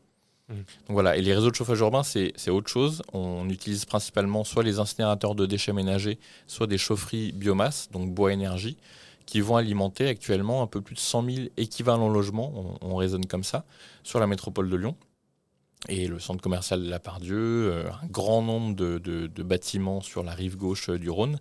Mhm. 0.49 0.57
Donc 0.57 0.65
voilà, 0.91 1.17
et 1.17 1.23
les 1.23 1.33
réseaux 1.33 1.51
de 1.51 1.55
chauffage 1.55 1.81
urbain, 1.81 2.03
c'est 2.03 2.33
c'est 2.37 2.51
autre 2.51 2.69
chose. 2.69 3.03
On 3.15 3.49
utilise 3.49 3.85
principalement 3.87 4.45
soit 4.45 4.63
les 4.63 4.79
incinérateurs 4.79 5.35
de 5.35 5.47
déchets 5.47 5.73
ménagers, 5.73 6.19
soit 6.47 6.67
des 6.67 6.77
chaufferies 6.77 7.33
biomasse, 7.33 7.89
donc 7.91 8.13
bois 8.13 8.33
énergie, 8.33 8.77
qui 9.25 9.41
vont 9.41 9.57
alimenter 9.57 10.09
actuellement 10.09 10.61
un 10.63 10.67
peu 10.67 10.83
plus 10.83 10.97
de 10.97 11.01
100 11.01 11.25
000 11.25 11.47
équivalents 11.57 12.09
logements, 12.09 12.79
on, 12.83 12.89
on 12.91 12.97
raisonne 12.97 13.25
comme 13.27 13.45
ça, 13.45 13.65
sur 14.03 14.21
la 14.21 14.27
métropole 14.27 14.69
de 14.69 14.77
Lyon. 14.77 14.97
Et 15.89 16.07
le 16.09 16.19
centre 16.19 16.43
commercial 16.43 16.85
de 16.85 16.91
la 16.91 16.99
Pardieu, 17.01 17.37
euh, 17.73 17.91
un 18.03 18.07
grand 18.09 18.43
nombre 18.43 18.77
de, 18.77 18.99
de- 18.99 19.27
de 19.27 19.43
bâtiments 19.43 20.01
sur 20.03 20.23
la 20.23 20.33
rive 20.33 20.57
gauche 20.57 20.91
euh, 20.91 20.99
du 20.99 21.09
Rhône. 21.09 21.39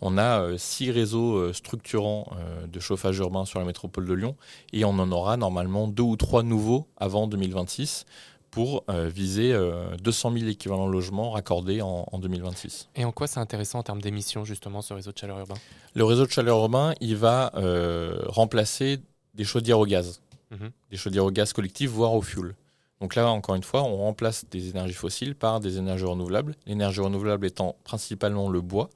On 0.00 0.16
a 0.18 0.40
euh, 0.40 0.58
six 0.58 0.90
réseaux 0.90 1.52
structurants 1.52 2.26
de 2.70 2.80
chauffage 2.80 3.18
urbain 3.18 3.44
sur 3.44 3.58
la 3.60 3.64
métropole 3.66 4.06
de 4.06 4.14
Lyon 4.14 4.34
et 4.72 4.84
on 4.84 4.98
en 4.98 5.12
aura 5.12 5.36
normalement 5.36 5.86
deux 5.88 6.02
ou 6.02 6.16
trois 6.16 6.42
nouveaux 6.42 6.88
avant 6.96 7.26
2026 7.26 8.06
pour 8.50 8.84
viser 8.88 9.52
euh, 9.52 9.96
200 10.02 10.32
000 10.32 10.46
équivalents 10.50 10.86
logements 10.88 11.30
raccordés 11.30 11.80
en, 11.82 12.06
en 12.10 12.18
2026. 12.18 12.88
Et 12.96 13.04
en 13.04 13.12
quoi 13.12 13.26
c'est 13.26 13.40
intéressant 13.40 13.78
en 13.78 13.82
termes 13.82 14.02
d'émissions, 14.02 14.44
justement, 14.44 14.82
ce 14.82 14.92
réseau 14.92 15.12
de 15.12 15.18
chaleur 15.18 15.38
urbain? 15.38 15.54
Le 15.94 16.04
réseau 16.04 16.26
de 16.26 16.30
chaleur 16.30 16.58
urbain, 16.58 16.92
il 17.00 17.16
va 17.16 17.50
euh, 17.54 18.20
remplacer 18.26 19.00
des 19.34 19.44
chaudières 19.44 19.78
au 19.78 19.86
gaz, 19.86 20.20
Mhm. 20.50 20.70
des 20.90 20.96
chaudières 20.98 21.24
au 21.24 21.30
gaz 21.30 21.52
collectif, 21.54 21.90
voire 21.90 22.12
au 22.14 22.20
fuel. 22.20 22.54
Donc 23.02 23.16
là, 23.16 23.28
encore 23.28 23.56
une 23.56 23.64
fois, 23.64 23.82
on 23.82 23.96
remplace 23.96 24.44
des 24.48 24.70
énergies 24.70 24.94
fossiles 24.94 25.34
par 25.34 25.58
des 25.58 25.76
énergies 25.76 26.04
renouvelables. 26.04 26.54
L'énergie 26.66 27.00
renouvelable 27.00 27.46
étant 27.46 27.74
principalement 27.82 28.48
le 28.48 28.60
bois. 28.60 28.90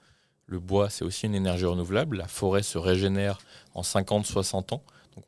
Le 0.47 0.61
bois, 0.61 0.91
c'est 0.91 1.05
aussi 1.05 1.27
une 1.27 1.35
énergie 1.35 1.65
renouvelable. 1.65 2.19
La 2.19 2.29
forêt 2.29 2.63
se 2.63 2.79
régénère 2.79 3.41
en 3.75 3.83
50-60 3.83 4.75
ans. 4.75 4.83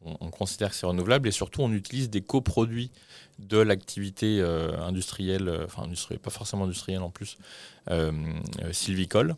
On, 0.05 0.17
on 0.21 0.31
considère 0.31 0.71
que 0.71 0.77
c'est 0.77 0.87
renouvelable. 0.87 1.27
Et 1.27 1.33
surtout, 1.33 1.63
on 1.63 1.73
utilise 1.73 2.09
des 2.09 2.21
coproduits 2.21 2.93
de 3.41 3.59
l'activité 3.59 4.41
euh, 4.41 4.79
industrielle, 4.79 5.49
euh, 5.49 5.65
enfin 5.65 5.83
industrielle, 5.83 6.21
pas 6.21 6.31
forcément 6.31 6.63
industrielle 6.63 7.03
en 7.03 7.11
plus, 7.11 7.37
euh, 7.91 8.13
sylvicole 8.71 9.35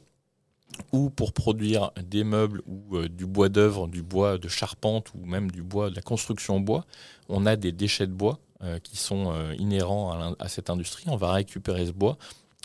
ou 0.92 1.08
pour 1.08 1.32
produire 1.32 1.90
des 2.00 2.24
meubles 2.24 2.62
ou 2.66 3.08
du 3.08 3.26
bois 3.26 3.48
d'œuvre, 3.48 3.88
du 3.88 4.02
bois 4.02 4.38
de 4.38 4.48
charpente 4.48 5.12
ou 5.14 5.24
même 5.26 5.50
du 5.50 5.62
bois 5.62 5.90
de 5.90 5.96
la 5.96 6.02
construction 6.02 6.56
en 6.56 6.60
bois, 6.60 6.86
on 7.28 7.44
a 7.44 7.56
des 7.56 7.72
déchets 7.72 8.06
de 8.06 8.12
bois 8.12 8.38
qui 8.82 8.96
sont 8.96 9.32
euh, 9.32 9.54
inhérents 9.58 10.34
à, 10.38 10.48
cette 10.48 10.70
industrie. 10.70 11.04
On 11.08 11.16
va 11.16 11.32
récupérer 11.32 11.86
ce 11.86 11.92
bois 11.92 12.18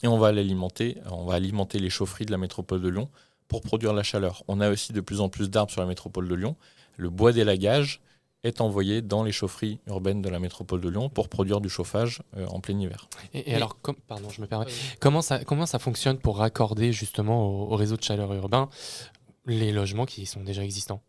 et 0.03 0.07
on 0.07 0.17
va 0.17 0.31
l'alimenter. 0.31 0.97
On 1.09 1.25
va 1.25 1.35
alimenter 1.35 1.79
les 1.79 1.89
chaufferies 1.89 2.25
de 2.25 2.31
la 2.31 2.37
métropole 2.37 2.81
de 2.81 2.89
Lyon 2.89 3.09
pour 3.47 3.61
produire 3.61 3.93
la 3.93 4.03
chaleur. 4.03 4.43
On 4.47 4.59
a 4.59 4.69
aussi 4.69 4.91
de 4.93 5.01
plus 5.01 5.21
en 5.21 5.29
plus 5.29 5.49
d'arbres 5.49 5.71
sur 5.71 5.81
la 5.81 5.87
métropole 5.87 6.27
de 6.27 6.35
Lyon. 6.35 6.55
Le 6.97 7.09
bois 7.09 7.31
d'élagage 7.31 8.01
est 8.43 8.61
envoyé 8.61 9.01
dans 9.01 9.23
les 9.23 9.31
chaufferies 9.31 9.79
urbaines 9.87 10.21
de 10.21 10.29
la 10.29 10.37
métropole 10.39 10.79
de 10.79 10.89
Lyon 10.89 11.09
pour 11.09 11.29
produire 11.29 11.61
du 11.61 11.69
chauffage 11.69 12.21
euh, 12.37 12.45
en 12.47 12.59
plein 12.59 12.79
hiver. 12.79 13.07
Et, 13.33 13.39
et 13.39 13.43
Oui. 13.47 13.53
alors, 13.55 13.81
com- 13.81 13.95
pardon, 14.07 14.29
je 14.29 14.39
me 14.41 14.45
permets. 14.47 14.67
Comment 14.99 15.21
ça, 15.23 15.43
comment 15.43 15.65
ça 15.65 15.79
fonctionne 15.79 16.19
pour 16.19 16.37
raccorder 16.37 16.91
justement 16.93 17.47
au, 17.47 17.73
au 17.73 17.75
réseau 17.75 17.97
de 17.97 18.03
chaleur 18.03 18.31
urbain 18.33 18.69
les 19.47 19.71
logements 19.71 20.05
qui 20.05 20.25
sont 20.25 20.43
déjà 20.43 20.63
existants? 20.63 21.01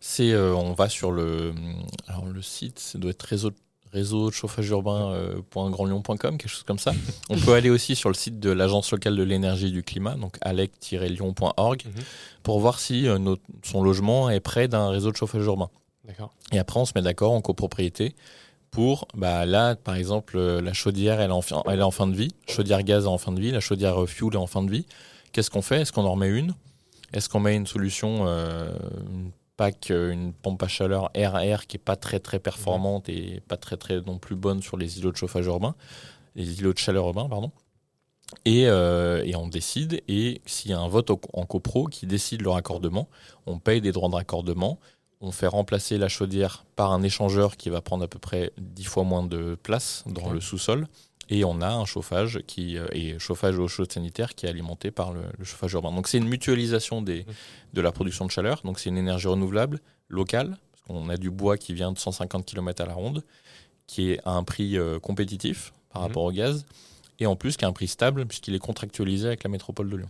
C'est, 0.00 0.32
euh, 0.32 0.54
on 0.54 0.72
va 0.72 0.88
sur 0.88 1.12
le, 1.12 1.54
alors 2.08 2.26
le 2.26 2.42
site, 2.42 2.78
ça 2.80 2.98
doit 2.98 3.10
être 3.12 3.22
réseau, 3.22 3.50
réseau 3.92 4.30
de 4.30 4.34
chauffage 4.34 4.68
urbain 4.70 5.12
euh, 5.12 5.36
grandlyon.com, 5.54 6.38
quelque 6.38 6.48
chose 6.48 6.62
comme 6.62 6.78
ça. 6.78 6.92
On 7.30 7.36
peut 7.38 7.52
aller 7.52 7.68
aussi 7.70 7.94
sur 7.94 8.08
le 8.08 8.14
site 8.14 8.40
de 8.40 8.50
l'agence 8.50 8.90
locale 8.92 9.16
de 9.16 9.22
l'énergie 9.22 9.66
et 9.66 9.70
du 9.70 9.82
climat, 9.82 10.14
donc 10.14 10.36
alec-lyon.org, 10.40 11.82
Mhm. 11.84 11.92
pour 12.42 12.60
voir 12.60 12.80
si 12.80 13.06
euh, 13.06 13.18
notre- 13.18 13.42
son 13.62 13.82
logement 13.82 14.30
est 14.30 14.40
près 14.40 14.68
d'un 14.68 14.88
réseau 14.88 15.10
de 15.10 15.16
chauffage 15.16 15.44
urbain. 15.44 15.68
Et 16.52 16.58
après, 16.58 16.80
on 16.80 16.84
se 16.84 16.92
met 16.94 17.02
d'accord 17.02 17.32
en 17.32 17.40
copropriété 17.40 18.14
pour, 18.70 19.06
bah, 19.14 19.46
là, 19.46 19.76
par 19.76 19.94
exemple, 19.94 20.36
euh, 20.36 20.60
la 20.60 20.72
chaudière, 20.72 21.20
elle 21.20 21.30
est, 21.30 21.34
en 21.34 21.42
fin, 21.42 21.62
elle 21.66 21.78
est 21.80 21.82
en 21.84 21.90
fin 21.90 22.06
de 22.06 22.16
vie. 22.16 22.28
Chaudière 22.48 22.82
gaz 22.82 23.04
est 23.04 23.08
en 23.08 23.18
fin 23.18 23.32
de 23.32 23.40
vie. 23.40 23.50
La 23.52 23.60
chaudière 23.60 24.04
fuel 24.08 24.32
est 24.32 24.36
en 24.36 24.46
fin 24.46 24.62
de 24.62 24.70
vie. 24.70 24.86
Qu'est-ce 25.32 25.50
qu'on 25.50 25.62
fait? 25.62 25.82
Est-ce 25.82 25.92
qu'on 25.92 26.04
en 26.04 26.12
remet 26.12 26.28
une? 26.28 26.54
Est-ce 27.12 27.28
qu'on 27.28 27.40
met 27.40 27.54
une 27.54 27.66
solution, 27.66 28.24
euh, 28.26 28.72
une 29.12 29.30
PAC, 29.62 29.90
euh, 29.92 30.10
une 30.10 30.32
pompe 30.32 30.60
à 30.64 30.68
chaleur 30.68 31.10
RR 31.16 31.66
qui 31.68 31.76
est 31.76 31.84
pas 31.84 31.94
très 31.94 32.18
très 32.18 32.40
performante 32.40 33.08
et 33.08 33.40
pas 33.46 33.56
très 33.56 33.76
très 33.76 34.00
non 34.00 34.18
plus 34.18 34.34
bonne 34.34 34.60
sur 34.60 34.76
les 34.76 34.98
îlots 34.98 35.12
de 35.12 35.16
chauffage 35.16 35.46
urbain, 35.46 35.76
les 36.34 36.58
îlots 36.58 36.72
de 36.72 36.78
chaleur 36.78 37.06
urbain, 37.06 37.28
pardon. 37.28 37.52
Et, 38.44 38.66
euh, 38.66 39.22
et 39.24 39.36
on 39.36 39.46
décide, 39.46 40.02
et 40.08 40.40
s'il 40.46 40.70
y 40.72 40.74
a 40.74 40.80
un 40.80 40.88
vote 40.88 41.10
au- 41.10 41.20
en 41.34 41.44
copro 41.46 41.84
qui 41.86 42.06
décide 42.06 42.42
le 42.42 42.50
raccordement, 42.50 43.08
on 43.46 43.58
paye 43.60 43.80
des 43.80 43.92
droits 43.92 44.08
de 44.08 44.14
raccordement, 44.16 44.80
on 45.20 45.30
fait 45.30 45.46
remplacer 45.46 45.96
la 45.98 46.08
chaudière 46.08 46.64
par 46.74 46.90
un 46.92 47.02
échangeur 47.04 47.56
qui 47.56 47.70
va 47.70 47.80
prendre 47.82 48.02
à 48.02 48.08
peu 48.08 48.18
près 48.18 48.50
10 48.58 48.84
fois 48.84 49.04
moins 49.04 49.22
de 49.22 49.54
place 49.62 50.02
dans 50.06 50.32
le 50.32 50.40
sous-sol. 50.40 50.88
Et 51.34 51.44
on 51.44 51.60
a 51.62 51.68
un 51.70 51.84
chauffage 51.86 52.40
qui 52.46 52.76
euh, 52.76 52.86
et 52.92 53.18
chauffage 53.18 53.58
eau 53.58 53.66
chaude 53.66 53.90
sanitaire 53.90 54.34
qui 54.34 54.44
est 54.44 54.48
alimenté 54.50 54.90
par 54.90 55.12
le, 55.12 55.22
le 55.38 55.44
chauffage 55.44 55.72
urbain. 55.72 55.90
Donc 55.90 56.06
c'est 56.08 56.18
une 56.18 56.28
mutualisation 56.28 57.00
des, 57.00 57.24
de 57.72 57.80
la 57.80 57.90
production 57.90 58.26
de 58.26 58.30
chaleur. 58.30 58.60
Donc 58.64 58.78
c'est 58.78 58.90
une 58.90 58.98
énergie 58.98 59.28
renouvelable 59.28 59.80
locale. 60.08 60.58
Parce 60.72 60.82
qu'on 61.00 61.08
a 61.08 61.16
du 61.16 61.30
bois 61.30 61.56
qui 61.56 61.72
vient 61.74 61.90
de 61.92 61.98
150 61.98 62.44
km 62.44 62.82
à 62.82 62.86
la 62.86 62.94
ronde, 62.94 63.22
qui 63.86 64.10
est 64.10 64.20
à 64.24 64.32
un 64.32 64.42
prix 64.44 64.76
euh, 64.76 64.98
compétitif 64.98 65.72
par 65.90 66.02
Mhm. 66.02 66.08
rapport 66.08 66.24
au 66.24 66.32
gaz. 66.32 66.66
Et 67.18 67.26
en 67.26 67.36
plus 67.36 67.56
qui 67.56 67.64
a 67.64 67.68
un 67.68 67.72
prix 67.72 67.88
stable 67.88 68.26
puisqu'il 68.26 68.54
est 68.54 68.58
contractualisé 68.58 69.28
avec 69.28 69.42
la 69.44 69.48
métropole 69.50 69.88
de 69.88 69.96
Lyon. 69.96 70.08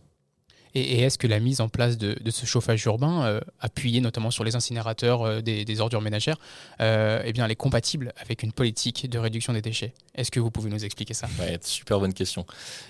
Et, 0.74 1.00
est-ce 1.00 1.18
que 1.18 1.26
la 1.26 1.40
mise 1.40 1.60
en 1.60 1.68
place 1.68 1.98
de, 1.98 2.16
ce 2.30 2.46
chauffage 2.46 2.84
urbain, 2.84 3.24
euh, 3.24 3.40
appuyé 3.60 4.00
notamment 4.00 4.30
sur 4.30 4.44
les 4.44 4.56
incinérateurs 4.56 5.22
euh, 5.22 5.40
des, 5.40 5.80
ordures 5.80 6.00
ménagères, 6.00 6.38
euh, 6.80 7.22
eh 7.24 7.32
elle 7.36 7.50
est 7.50 7.56
compatible 7.56 8.12
avec 8.16 8.42
une 8.42 8.52
politique 8.52 9.08
de 9.08 9.18
réduction 9.18 9.52
des 9.52 9.62
déchets? 9.62 9.92
Est-ce 10.14 10.30
que 10.30 10.40
vous 10.40 10.50
pouvez 10.50 10.70
nous 10.70 10.84
expliquer 10.84 11.14
ça? 11.14 11.28
Super 11.62 12.00
bonne 12.00 12.14
question. 12.14 12.46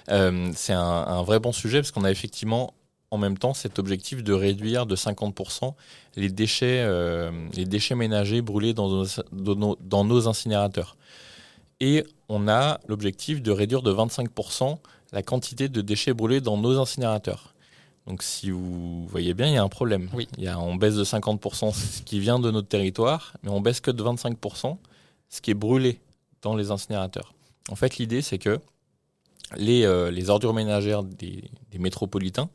C'est 0.08 0.72
un, 0.72 1.22
vrai 1.22 1.40
bon 1.40 1.52
sujet 1.52 1.80
parce 1.80 1.90
qu'on 1.90 2.04
a 2.04 2.10
effectivement 2.10 2.74
en 3.10 3.18
même 3.18 3.36
temps 3.36 3.54
cet 3.54 3.78
objectif 3.78 4.22
de 4.22 4.32
réduire 4.32 4.86
de 4.86 4.96
50% 4.96 5.74
les 6.16 6.30
déchets, 6.30 6.84
ménagers 7.94 8.42
brûlés 8.42 8.74
dans 8.74 10.04
nos 10.04 10.28
incinérateurs. 10.28 10.96
Et 11.80 12.04
on 12.28 12.48
a 12.48 12.78
l'objectif 12.86 13.42
de 13.42 13.50
réduire 13.50 13.82
de 13.82 13.92
25% 13.92 14.78
la 15.12 15.22
quantité 15.22 15.68
de 15.68 15.80
déchets 15.80 16.14
brûlés 16.14 16.40
dans 16.40 16.56
nos 16.56 16.78
incinérateurs. 16.78 17.51
Donc 18.06 18.22
si 18.22 18.50
vous 18.50 19.06
voyez 19.06 19.34
bien, 19.34 19.46
il 19.46 19.54
y 19.54 19.56
a 19.56 19.62
un 19.62 19.68
problème. 19.68 20.08
Oui. 20.12 20.28
Il 20.38 20.44
y 20.44 20.48
a, 20.48 20.58
on 20.58 20.74
baisse 20.74 20.96
de 20.96 21.04
50% 21.04 21.72
ce 21.72 22.02
qui 22.02 22.20
vient 22.20 22.38
de 22.38 22.50
notre 22.50 22.68
territoire, 22.68 23.34
mais 23.42 23.50
on 23.50 23.60
baisse 23.60 23.80
que 23.80 23.90
de 23.90 24.02
25% 24.02 24.76
ce 25.28 25.40
qui 25.40 25.50
est 25.50 25.54
brûlé 25.54 26.00
dans 26.42 26.56
les 26.56 26.70
incinérateurs. 26.70 27.32
En 27.70 27.76
fait, 27.76 27.98
l'idée, 27.98 28.22
c'est 28.22 28.38
que 28.38 28.58
les, 29.56 29.84
euh, 29.84 30.10
les 30.10 30.30
ordures 30.30 30.52
ménagères 30.52 31.04
des, 31.04 31.44
des 31.70 31.78
métropolitains, 31.78 32.50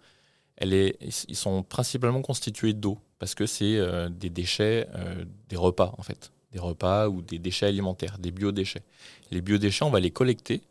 elle 0.58 0.74
est, 0.74 0.98
ils 1.28 1.36
sont 1.36 1.64
principalement 1.64 2.22
constitués 2.22 2.74
d'eau, 2.74 2.98
parce 3.20 3.36
que 3.36 3.46
c'est 3.46 3.78
euh, 3.78 4.10
des 4.10 4.30
déchets, 4.30 4.88
euh, 4.96 5.24
des 5.50 5.56
repas, 5.56 5.94
en 5.98 6.04
fait. 6.04 6.32
Des 6.52 6.60
repas 6.60 7.08
ou 7.08 7.22
des 7.22 7.40
déchets 7.40 7.68
alimentaires, 7.68 8.18
des 8.20 8.32
biodéchets. 8.32 8.84
Les 9.32 9.42
biodéchets, 9.42 9.86
on 9.86 9.92
va 9.92 10.00
les 10.00 10.12
collecter. 10.12 10.62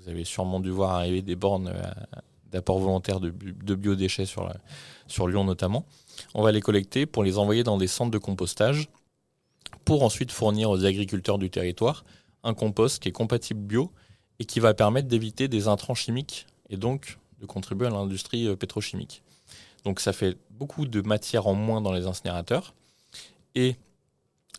Vous 0.00 0.08
avez 0.08 0.24
sûrement 0.24 0.60
dû 0.60 0.70
voir 0.70 0.92
arriver 0.92 1.22
des 1.22 1.36
bornes 1.36 1.68
euh, 1.68 2.20
d'apport 2.52 2.78
volontaire 2.78 3.20
de, 3.20 3.30
de 3.30 3.74
biodéchets 3.74 4.26
sur, 4.26 4.44
la- 4.44 4.56
sur 5.06 5.28
Lyon 5.28 5.44
notamment. 5.44 5.84
On 6.34 6.42
va 6.42 6.52
les 6.52 6.60
collecter 6.60 7.06
pour 7.06 7.24
les 7.24 7.38
envoyer 7.38 7.62
dans 7.64 7.76
des 7.78 7.86
centres 7.88 8.10
de 8.10 8.18
compostage 8.18 8.88
pour 9.84 10.02
ensuite 10.02 10.32
fournir 10.32 10.70
aux 10.70 10.84
agriculteurs 10.84 11.38
du 11.38 11.50
territoire 11.50 12.04
un 12.42 12.54
compost 12.54 13.02
qui 13.02 13.08
est 13.08 13.12
compatible 13.12 13.60
bio 13.60 13.90
et 14.38 14.44
qui 14.44 14.60
va 14.60 14.74
permettre 14.74 15.08
d'éviter 15.08 15.48
des 15.48 15.66
intrants 15.68 15.94
chimiques 15.94 16.46
et 16.70 16.76
donc 16.76 17.18
de 17.40 17.46
contribuer 17.46 17.86
à 17.86 17.90
l'industrie 17.90 18.46
euh, 18.46 18.56
pétrochimique. 18.56 19.22
Donc 19.84 20.00
ça 20.00 20.12
fait 20.12 20.36
beaucoup 20.50 20.86
de 20.86 21.00
matière 21.02 21.46
en 21.46 21.54
moins 21.54 21.80
dans 21.80 21.92
les 21.92 22.06
incinérateurs 22.06 22.74
et 23.54 23.76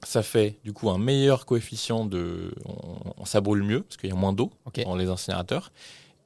ça 0.03 0.21
fait 0.23 0.57
du 0.63 0.73
coup 0.73 0.89
un 0.89 0.97
meilleur 0.99 1.45
coefficient 1.45 2.05
de... 2.05 2.53
On, 2.65 3.11
on- 3.17 3.25
ça 3.25 3.41
brûle 3.41 3.63
mieux 3.63 3.81
parce 3.81 3.97
qu'il 3.97 4.09
y 4.09 4.13
a 4.13 4.15
moins 4.15 4.33
d'eau 4.33 4.51
dans 4.85 4.95
les 4.95 5.07
incinérateurs 5.09 5.71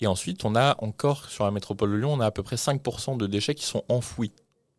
Et 0.01 0.07
ensuite, 0.07 0.43
on 0.45 0.55
a 0.55 0.75
encore 0.83 1.29
sur 1.29 1.45
la 1.45 1.51
métropole 1.51 1.91
de 1.91 1.95
Lyon, 1.95 2.13
on 2.13 2.19
a 2.19 2.25
à 2.25 2.31
peu 2.31 2.43
près 2.43 2.55
5% 2.55 3.17
de 3.17 3.27
déchets 3.27 3.55
qui 3.55 3.65
sont 3.65 3.83
enfouis 3.87 4.31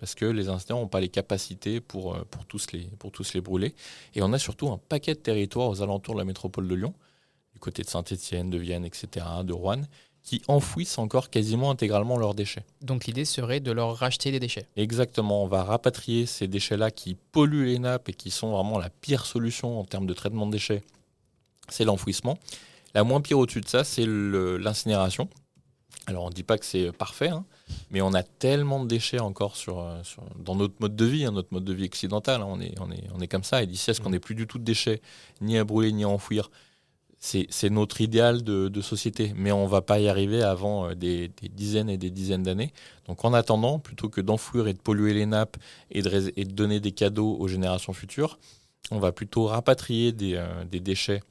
parce 0.03 0.17
que 0.17 0.25
les 0.25 0.49
incidents 0.49 0.81
n'ont 0.81 0.89
pas 0.89 0.99
les 0.99 1.09
capacités 1.09 1.81
pour, 1.81 2.17
euh, 2.17 2.27
pour, 2.29 2.45
tous 2.45 2.73
les, 2.73 2.91
pour 2.99 3.13
tous 3.13 3.35
les 3.35 3.41
brûler. 3.41 3.73
Et 4.17 4.23
on 4.23 4.33
a 4.33 4.39
surtout 4.41 4.69
un 4.69 4.77
paquet 4.77 5.15
de 5.15 5.21
territoires 5.21 5.69
aux 5.69 5.81
alentours 5.81 6.15
de 6.15 6.19
la 6.19 6.25
métropole 6.25 6.67
de 6.67 6.75
Lyon, 6.75 6.93
du 7.53 7.61
côté 7.61 7.85
de 7.85 7.89
Saint-Étienne, 7.89 8.51
de 8.51 8.59
Vienne, 8.59 8.85
etc., 8.85 9.25
de 9.45 9.53
Rouen, 9.53 9.83
qui 10.25 10.43
enfouissent 10.49 10.99
encore 10.99 11.31
quasiment 11.31 11.71
intégralement 11.71 12.17
leurs 12.17 12.35
déchets. 12.35 12.65
Donc 12.81 13.07
l'idée 13.07 13.25
serait 13.25 13.61
de 13.61 13.71
leur 13.71 13.95
racheter 13.95 14.33
des 14.33 14.41
déchets. 14.41 14.67
Exactement, 14.75 15.45
on 15.45 15.47
va 15.47 15.63
rapatrier 15.63 16.27
ces 16.27 16.49
déchets-là 16.49 16.91
qui 16.91 17.15
polluent 17.15 17.67
les 17.67 17.79
nappes 17.79 18.09
et 18.09 18.13
qui 18.13 18.33
sont 18.33 18.51
vraiment 18.51 18.79
la 18.79 18.91
pire 18.91 19.25
solution 19.25 19.79
en 19.79 19.85
termes 19.85 20.07
de 20.07 20.15
traitement 20.15 20.47
de 20.47 20.51
déchets, 20.51 20.83
c'est 21.69 21.85
l'enfouissement. 21.85 22.39
La 22.95 23.05
moins 23.05 23.21
pire 23.21 23.39
au-dessus 23.39 23.61
de 23.61 23.69
ça, 23.69 23.85
c'est 23.85 24.05
l'incinération. 24.07 25.29
Alors 26.07 26.25
on 26.25 26.29
ne 26.31 26.35
dit 26.35 26.43
pas 26.43 26.59
que 26.59 26.65
c'est 26.67 26.91
parfait, 26.91 27.29
hein, 27.29 27.45
mais 27.91 28.01
on 28.03 28.13
a 28.13 28.25
tellement 28.25 28.83
de 28.83 28.89
déchets 28.89 29.21
encore 29.21 29.55
sur, 29.57 29.79
euh, 29.79 30.03
sur- 30.03 30.25
dans 30.37 30.57
notre 30.57 30.75
mode 30.81 30.97
de 30.97 31.05
vie, 31.05 31.25
hein, 31.25 31.31
notre 31.31 31.53
mode 31.53 31.65
de 31.65 31.73
vie 31.73 31.85
occidental, 31.85 32.41
hein, 32.43 32.47
on, 32.49 32.61
est, 32.61 32.75
on, 32.81 32.91
est, 32.91 33.05
on 33.15 33.21
est 33.21 33.29
comme 33.29 33.45
ça. 33.45 33.63
Et 33.63 33.67
d'ici 33.67 33.91
à 33.91 33.95
ce 33.95 34.01
qu'on 34.01 34.11
n'ait 34.11 34.19
plus 34.19 34.35
du 34.35 34.49
tout 34.49 34.59
de 34.59 34.65
déchets, 34.65 35.01
ni 35.41 35.57
à 35.59 35.65
brûler, 35.65 35.93
ni 35.93 36.03
à 36.03 36.09
enfouir, 36.09 36.51
c'est 37.21 37.71
notre 37.71 38.01
idéal 38.01 38.43
de, 38.43 38.67
de 38.69 38.81
société. 38.81 39.33
Mais 39.37 39.53
on 39.53 39.63
ne 39.63 39.69
va 39.69 39.81
pas 39.81 40.01
y 40.01 40.09
arriver 40.09 40.43
avant 40.43 40.89
euh, 40.89 40.95
des, 40.97 41.29
des 41.29 41.49
dizaines 41.49 41.89
et 41.89 41.99
des 41.99 42.11
dizaines 42.11 42.43
d'années. 42.43 42.73
Donc 43.07 43.25
en 43.25 43.33
attendant, 43.33 43.79
plutôt 43.79 44.09
que 44.09 44.21
d'enfouir 44.21 44.67
et 44.67 44.73
de 44.75 44.81
polluer 44.81 45.15
les 45.15 45.27
nappes 45.27 45.57
et 45.93 46.03
de, 46.03 46.09
rais- 46.09 46.33
et 46.37 46.45
de 46.45 46.53
donner 46.53 46.81
des 46.81 46.91
cadeaux 46.91 47.37
aux 47.39 47.47
générations 47.47 47.93
futures, 47.93 48.41
on 48.91 48.99
va 48.99 49.13
plutôt 49.13 49.47
rapatrier 49.47 50.11
des, 50.11 50.35
euh, 50.35 50.65
des 50.65 50.81
déchets 50.81 51.23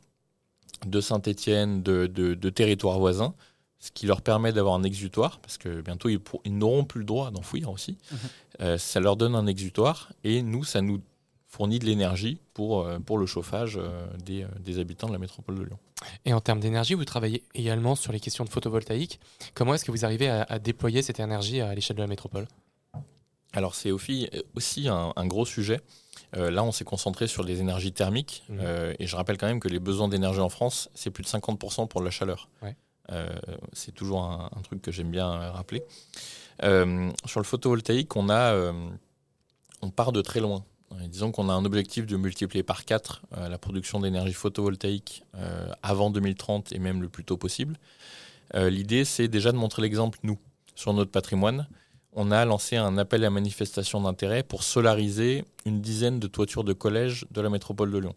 de 0.86 1.02
Saint-Étienne, 1.02 1.84
de, 1.84 2.08
de- 2.08 2.34
de 2.34 2.50
territoires 2.50 3.00
voisins, 3.00 3.34
ce 3.80 3.92
qui 3.92 4.06
leur 4.06 4.22
permet 4.22 4.54
d'avoir 4.54 4.76
un 4.76 4.84
exutoire, 4.84 5.40
parce 5.40 5.58
que 5.58 5.82
bientôt 5.82 6.10
ils, 6.10 6.20
pour- 6.20 6.42
ils 6.46 6.58
n'auront 6.58 6.84
plus 6.86 7.00
le 7.00 7.06
droit 7.06 7.32
d'enfouir 7.32 7.70
aussi. 7.72 7.98
Mhm. 8.12 8.18
Euh, 8.62 8.78
ça 8.78 9.00
leur 9.00 9.16
donne 9.16 9.36
un 9.36 9.48
exutoire, 9.48 10.12
et 10.24 10.42
nous, 10.44 10.64
ça 10.64 10.82
nous 10.82 11.02
fournit 11.48 11.80
de 11.80 11.86
l'énergie 11.86 12.38
pour, 12.54 12.82
euh, 12.82 13.00
pour 13.00 13.18
le 13.18 13.26
chauffage 13.26 13.78
euh, 13.78 14.06
des, 14.24 14.46
des 14.60 14.80
habitants 14.80 15.08
de 15.08 15.14
la 15.14 15.20
métropole 15.20 15.56
de 15.60 15.64
Lyon. 15.64 15.80
Et 16.26 16.34
en 16.34 16.40
termes 16.42 16.60
d'énergie, 16.60 16.94
vous 16.94 17.06
travaillez 17.06 17.44
également 17.54 17.96
sur 17.96 18.12
les 18.14 18.20
questions 18.20 18.44
de 18.46 18.50
photovoltaïque. 18.50 19.20
Comment 19.54 19.74
est-ce 19.74 19.84
que 19.86 19.92
vous 19.92 20.06
arrivez 20.06 20.30
à, 20.30 20.44
à 20.48 20.60
déployer 20.60 21.02
cette 21.02 21.20
énergie 21.20 21.60
à 21.62 21.76
l'échelle 21.76 21.98
de 21.98 22.02
la 22.02 22.08
métropole? 22.08 22.48
Alors 23.54 23.76
c'est 23.76 23.92
aussi, 23.92 24.30
aussi 24.56 24.88
un, 24.88 25.14
un 25.16 25.28
gros 25.28 25.46
sujet. 25.46 25.82
Euh, 26.38 26.50
là, 26.50 26.64
on 26.64 26.72
s'est 26.72 26.86
concentré 26.86 27.28
sur 27.28 27.44
les 27.44 27.60
énergies 27.60 27.92
thermiques. 27.92 28.44
Mhm. 28.50 28.60
Euh, 28.62 28.94
et 29.00 29.08
je 29.08 29.16
rappelle 29.16 29.38
quand 29.38 29.48
même 29.48 29.60
que 29.60 29.68
les 29.68 29.80
besoins 29.80 30.08
d'énergie 30.08 30.40
en 30.40 30.50
France, 30.50 30.90
c'est 30.94 31.12
plus 31.12 31.24
de 31.24 31.28
50% 31.28 31.88
pour 31.88 32.02
la 32.02 32.10
chaleur. 32.12 32.50
Ouais. 32.62 32.76
Euh, 33.12 33.28
c'est 33.74 33.94
toujours 33.94 34.24
un, 34.24 34.50
un 34.56 34.62
truc 34.62 34.82
que 34.82 34.92
j'aime 34.92 35.12
bien 35.12 35.30
euh, 35.30 35.52
rappeler. 35.52 35.84
Euh, 36.64 37.10
sur 37.26 37.40
le 37.40 37.46
photovoltaïque, 37.46 38.16
on, 38.16 38.30
a, 38.30 38.54
euh, 38.54 38.72
on 39.82 39.90
part 39.90 40.12
de 40.12 40.22
très 40.22 40.40
loin. 40.40 40.64
Euh, 40.94 41.08
disons 41.08 41.32
qu'on 41.32 41.50
a 41.50 41.54
un 41.54 41.66
objectif 41.66 42.06
de 42.06 42.16
multiplier 42.16 42.64
par 42.64 42.86
4 42.86 43.24
euh, 43.38 43.50
la 43.50 43.58
production 43.58 44.00
d'énergie 44.00 44.34
photovoltaïque 44.34 45.24
euh, 45.36 45.72
avant 45.84 46.10
2030 46.10 46.72
et 46.72 46.80
même 46.80 47.02
le 47.02 47.10
plus 47.10 47.26
tôt 47.26 47.38
possible. 47.38 47.78
Euh, 48.56 48.70
L'idée, 48.70 49.04
c'est 49.06 49.28
déjà 49.28 49.52
de 49.52 49.58
montrer 49.58 49.82
l'exemple, 49.82 50.20
nous, 50.24 50.38
sur 50.76 50.94
notre 50.94 51.12
patrimoine 51.12 51.68
on 52.14 52.32
a 52.32 52.44
lancé 52.46 52.76
un 52.76 52.98
appel 52.98 53.24
à 53.24 53.30
manifestation 53.30 54.02
d'intérêt 54.02 54.44
pour 54.44 54.64
solariser 54.64 55.46
une 55.66 55.82
dizaine 55.82 56.20
de 56.20 56.28
toitures 56.28 56.64
de 56.64 56.74
collèges 56.74 57.26
de 57.32 57.42
la 57.42 57.50
métropole 57.50 57.92
de 57.92 57.98
Lyon. 57.98 58.16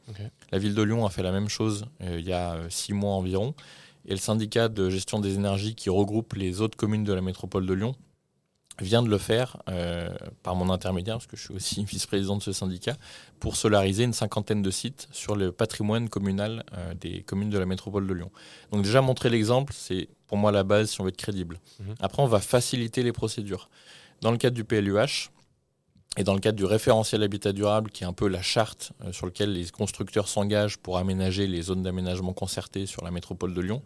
La 0.51 0.59
ville 0.59 0.75
de 0.75 0.83
Lyon 0.83 1.07
a 1.07 1.11
fait 1.11 1.23
la 1.23 1.33
même 1.33 1.49
chose 1.49 1.87
euh, 2.03 2.19
il 2.19 2.27
y 2.27 2.33
a 2.33 2.55
euh, 2.55 2.67
six 2.71 2.93
mois 2.93 3.15
environ. 3.15 3.55
Et 4.07 4.11
le 4.11 4.19
syndicat 4.19 4.69
de 4.69 4.91
gestion 4.91 5.19
des 5.19 5.35
énergies 5.35 5.75
qui 5.75 5.91
regroupe 5.91 6.35
les 6.35 6.61
autres 6.61 6.77
communes 6.77 7.05
de 7.05 7.13
la 7.13 7.23
métropole 7.23 7.67
de 7.67 7.73
Lyon 7.73 7.95
vient 8.81 9.03
de 9.03 9.09
le 9.09 9.19
faire 9.19 9.57
euh, 9.69 10.09
par 10.43 10.57
mon 10.57 10.71
intermédiaire, 10.71 11.17
parce 11.17 11.27
que 11.27 11.37
je 11.37 11.43
suis 11.43 11.55
aussi 11.55 11.85
vice-président 11.89 12.37
de 12.37 12.43
ce 12.43 12.53
syndicat, 12.53 12.97
pour 13.41 13.57
solariser 13.57 14.05
une 14.05 14.13
cinquantaine 14.13 14.63
de 14.63 14.71
sites 14.71 15.09
sur 15.13 15.37
le 15.37 15.53
patrimoine 15.53 16.09
communal 16.09 16.65
euh, 16.77 16.95
des 16.95 17.23
communes 17.23 17.51
de 17.51 17.59
la 17.59 17.67
métropole 17.67 18.07
de 18.07 18.15
Lyon. 18.15 18.31
Donc 18.73 18.83
déjà 18.83 19.01
montrer 19.01 19.31
l'exemple, 19.31 19.73
c'est 19.77 20.09
pour 20.35 20.41
moi 20.41 20.51
la 20.51 20.65
base 20.65 20.91
si 20.91 21.01
on 21.01 21.05
veut 21.05 21.11
être 21.11 21.17
crédible. 21.17 21.61
Mhm. 21.79 21.95
Après, 22.01 22.21
on 22.21 22.27
va 22.27 22.41
faciliter 22.41 23.05
les 23.05 23.13
procédures. 23.13 23.69
Dans 24.21 24.33
le 24.33 24.37
cadre 24.37 24.57
du 24.57 24.65
PLUH 24.65 25.31
et 26.17 26.25
dans 26.25 26.35
le 26.35 26.41
cadre 26.41 26.57
du 26.57 26.65
référentiel 26.65 27.23
habitat 27.23 27.53
durable, 27.53 27.89
qui 27.93 28.03
est 28.03 28.07
un 28.07 28.13
peu 28.13 28.27
la 28.27 28.43
charte 28.43 28.91
euh, 29.05 29.13
sur 29.13 29.27
laquelle 29.27 29.53
les 29.53 29.67
constructeurs 29.71 30.27
s'engagent 30.27 30.77
pour 30.79 30.99
aménager 30.99 31.47
les 31.47 31.63
zones 31.63 31.85
d'aménagement 31.85 32.33
concertées 32.33 32.87
sur 32.87 33.05
la 33.05 33.13
métropole 33.13 33.55
de 33.55 33.61
Lyon, 33.61 33.81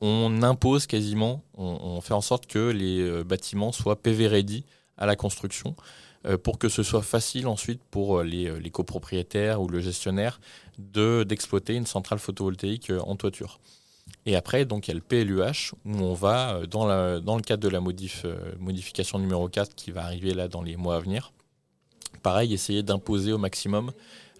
on 0.00 0.42
impose 0.42 0.86
quasiment, 0.86 1.42
on, 1.58 1.66
on 1.82 2.00
fait 2.00 2.14
en 2.14 2.22
sorte 2.22 2.46
que 2.46 2.70
les 2.70 3.00
euh, 3.02 3.22
bâtiments 3.22 3.72
soient 3.72 3.96
PV 4.00 4.26
ready 4.26 4.64
à 4.96 5.04
la 5.04 5.16
construction 5.16 5.76
euh, 6.24 6.38
pour 6.38 6.58
que 6.58 6.70
ce 6.70 6.82
soit 6.82 7.02
facile 7.02 7.46
ensuite 7.46 7.82
pour 7.90 8.22
les, 8.22 8.58
les 8.58 8.70
copropriétaires 8.70 9.60
ou 9.60 9.68
le 9.68 9.80
gestionnaire 9.80 10.40
de- 10.78 11.24
d'exploiter 11.28 11.74
une 11.74 11.86
centrale 11.86 12.18
photovoltaïque 12.18 12.90
en 13.04 13.16
toiture. 13.16 13.60
Et 14.26 14.36
après, 14.36 14.64
donc, 14.64 14.86
il 14.86 14.90
y 14.90 14.92
a 14.92 14.94
le 14.94 15.00
PLUH 15.00 15.74
où 15.84 16.02
on 16.02 16.14
va, 16.14 16.56
euh, 16.56 16.66
dans, 16.66 17.36
le 17.36 17.42
cadre 17.42 17.62
de 17.62 17.68
la 17.68 17.78
euh, 17.78 18.52
modification 18.58 19.18
numéro 19.18 19.48
4 19.48 19.74
qui 19.74 19.90
va 19.90 20.04
arriver 20.04 20.34
là 20.34 20.48
dans 20.48 20.62
les 20.62 20.76
mois 20.76 20.96
à 20.96 21.00
venir, 21.00 21.32
pareil, 22.22 22.52
essayer 22.52 22.82
d'imposer 22.82 23.32
au 23.32 23.38
maximum 23.38 23.92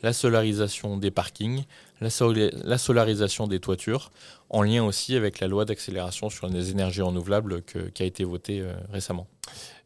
la 0.03 0.13
solarisation 0.13 0.97
des 0.97 1.11
parkings, 1.11 1.65
la, 2.01 2.79
solarisation 2.79 3.47
des 3.47 3.61
toitures, 3.61 4.11
en 4.49 4.63
lien 4.63 4.83
aussi 4.83 5.15
avec 5.15 5.41
la 5.41 5.47
loi 5.47 5.65
d'accélération 5.65 6.31
sur 6.31 6.49
les 6.49 6.71
énergies 6.71 7.03
renouvelables 7.03 7.63
qui 7.63 8.03
a 8.03 8.07
été 8.07 8.25
votée 8.25 8.61
euh, 8.61 8.73
récemment. 8.93 9.27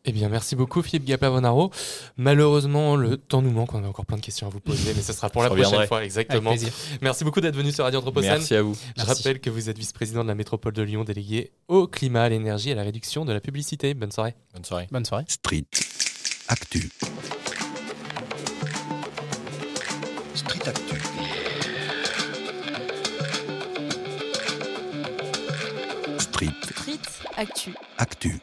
Eh 0.06 0.12
bien, 0.12 0.28
merci 0.28 0.54
beaucoup 0.54 0.82
Philippe 0.82 1.06
Gaplavonaro. 1.06 1.70
Malheureusement, 2.18 2.94
le 2.94 3.16
temps 3.16 3.40
nous 3.40 3.50
manque. 3.50 3.72
On 3.72 3.82
a 3.82 3.88
encore 3.88 4.04
plein 4.04 4.18
de 4.18 4.22
questions 4.22 4.46
à 4.46 4.50
vous 4.50 4.60
poser, 4.60 4.92
mais 4.94 5.00
ce 5.00 5.14
sera 5.14 5.30
pour 5.30 5.42
la 5.42 5.48
prochaine 5.48 5.64
reviendrai. 5.64 5.86
fois. 5.86 5.96
Avec 5.98 6.08
Exactement. 6.08 6.50
plaisir. 6.50 6.72
Merci 7.00 7.24
beaucoup 7.24 7.40
d'être 7.40 7.56
venu 7.56 7.72
sur 7.72 7.84
Radio 7.84 8.00
Anthropocène. 8.00 8.32
Merci 8.32 8.54
à 8.54 8.60
vous. 8.60 8.74
Je 8.74 8.80
Merci. 8.98 9.10
rappelle 9.12 9.40
que 9.40 9.48
vous 9.48 9.70
êtes 9.70 9.78
vice-président 9.78 10.22
de 10.22 10.28
la 10.28 10.34
métropole 10.34 10.74
de 10.74 10.82
Lyon, 10.82 11.04
délégué 11.04 11.52
au 11.68 11.86
climat, 11.86 12.24
à 12.24 12.28
l'énergie 12.28 12.68
et 12.68 12.72
à 12.72 12.74
la 12.76 12.82
réduction 12.82 13.24
de 13.24 13.32
la 13.32 13.40
publicité. 13.40 13.94
Bonne 13.94 14.12
soirée. 14.12 14.34
Bonne 14.52 14.64
soirée. 14.66 14.88
Bonne 14.90 15.06
soirée. 15.06 15.24
Street. 15.26 15.64
Actu. 16.48 16.90
Street 20.34 20.68
Actu. 20.68 21.00
Street. 26.18 26.52
Street 26.62 27.00
Actu. 27.36 27.74
Actu. 27.98 28.40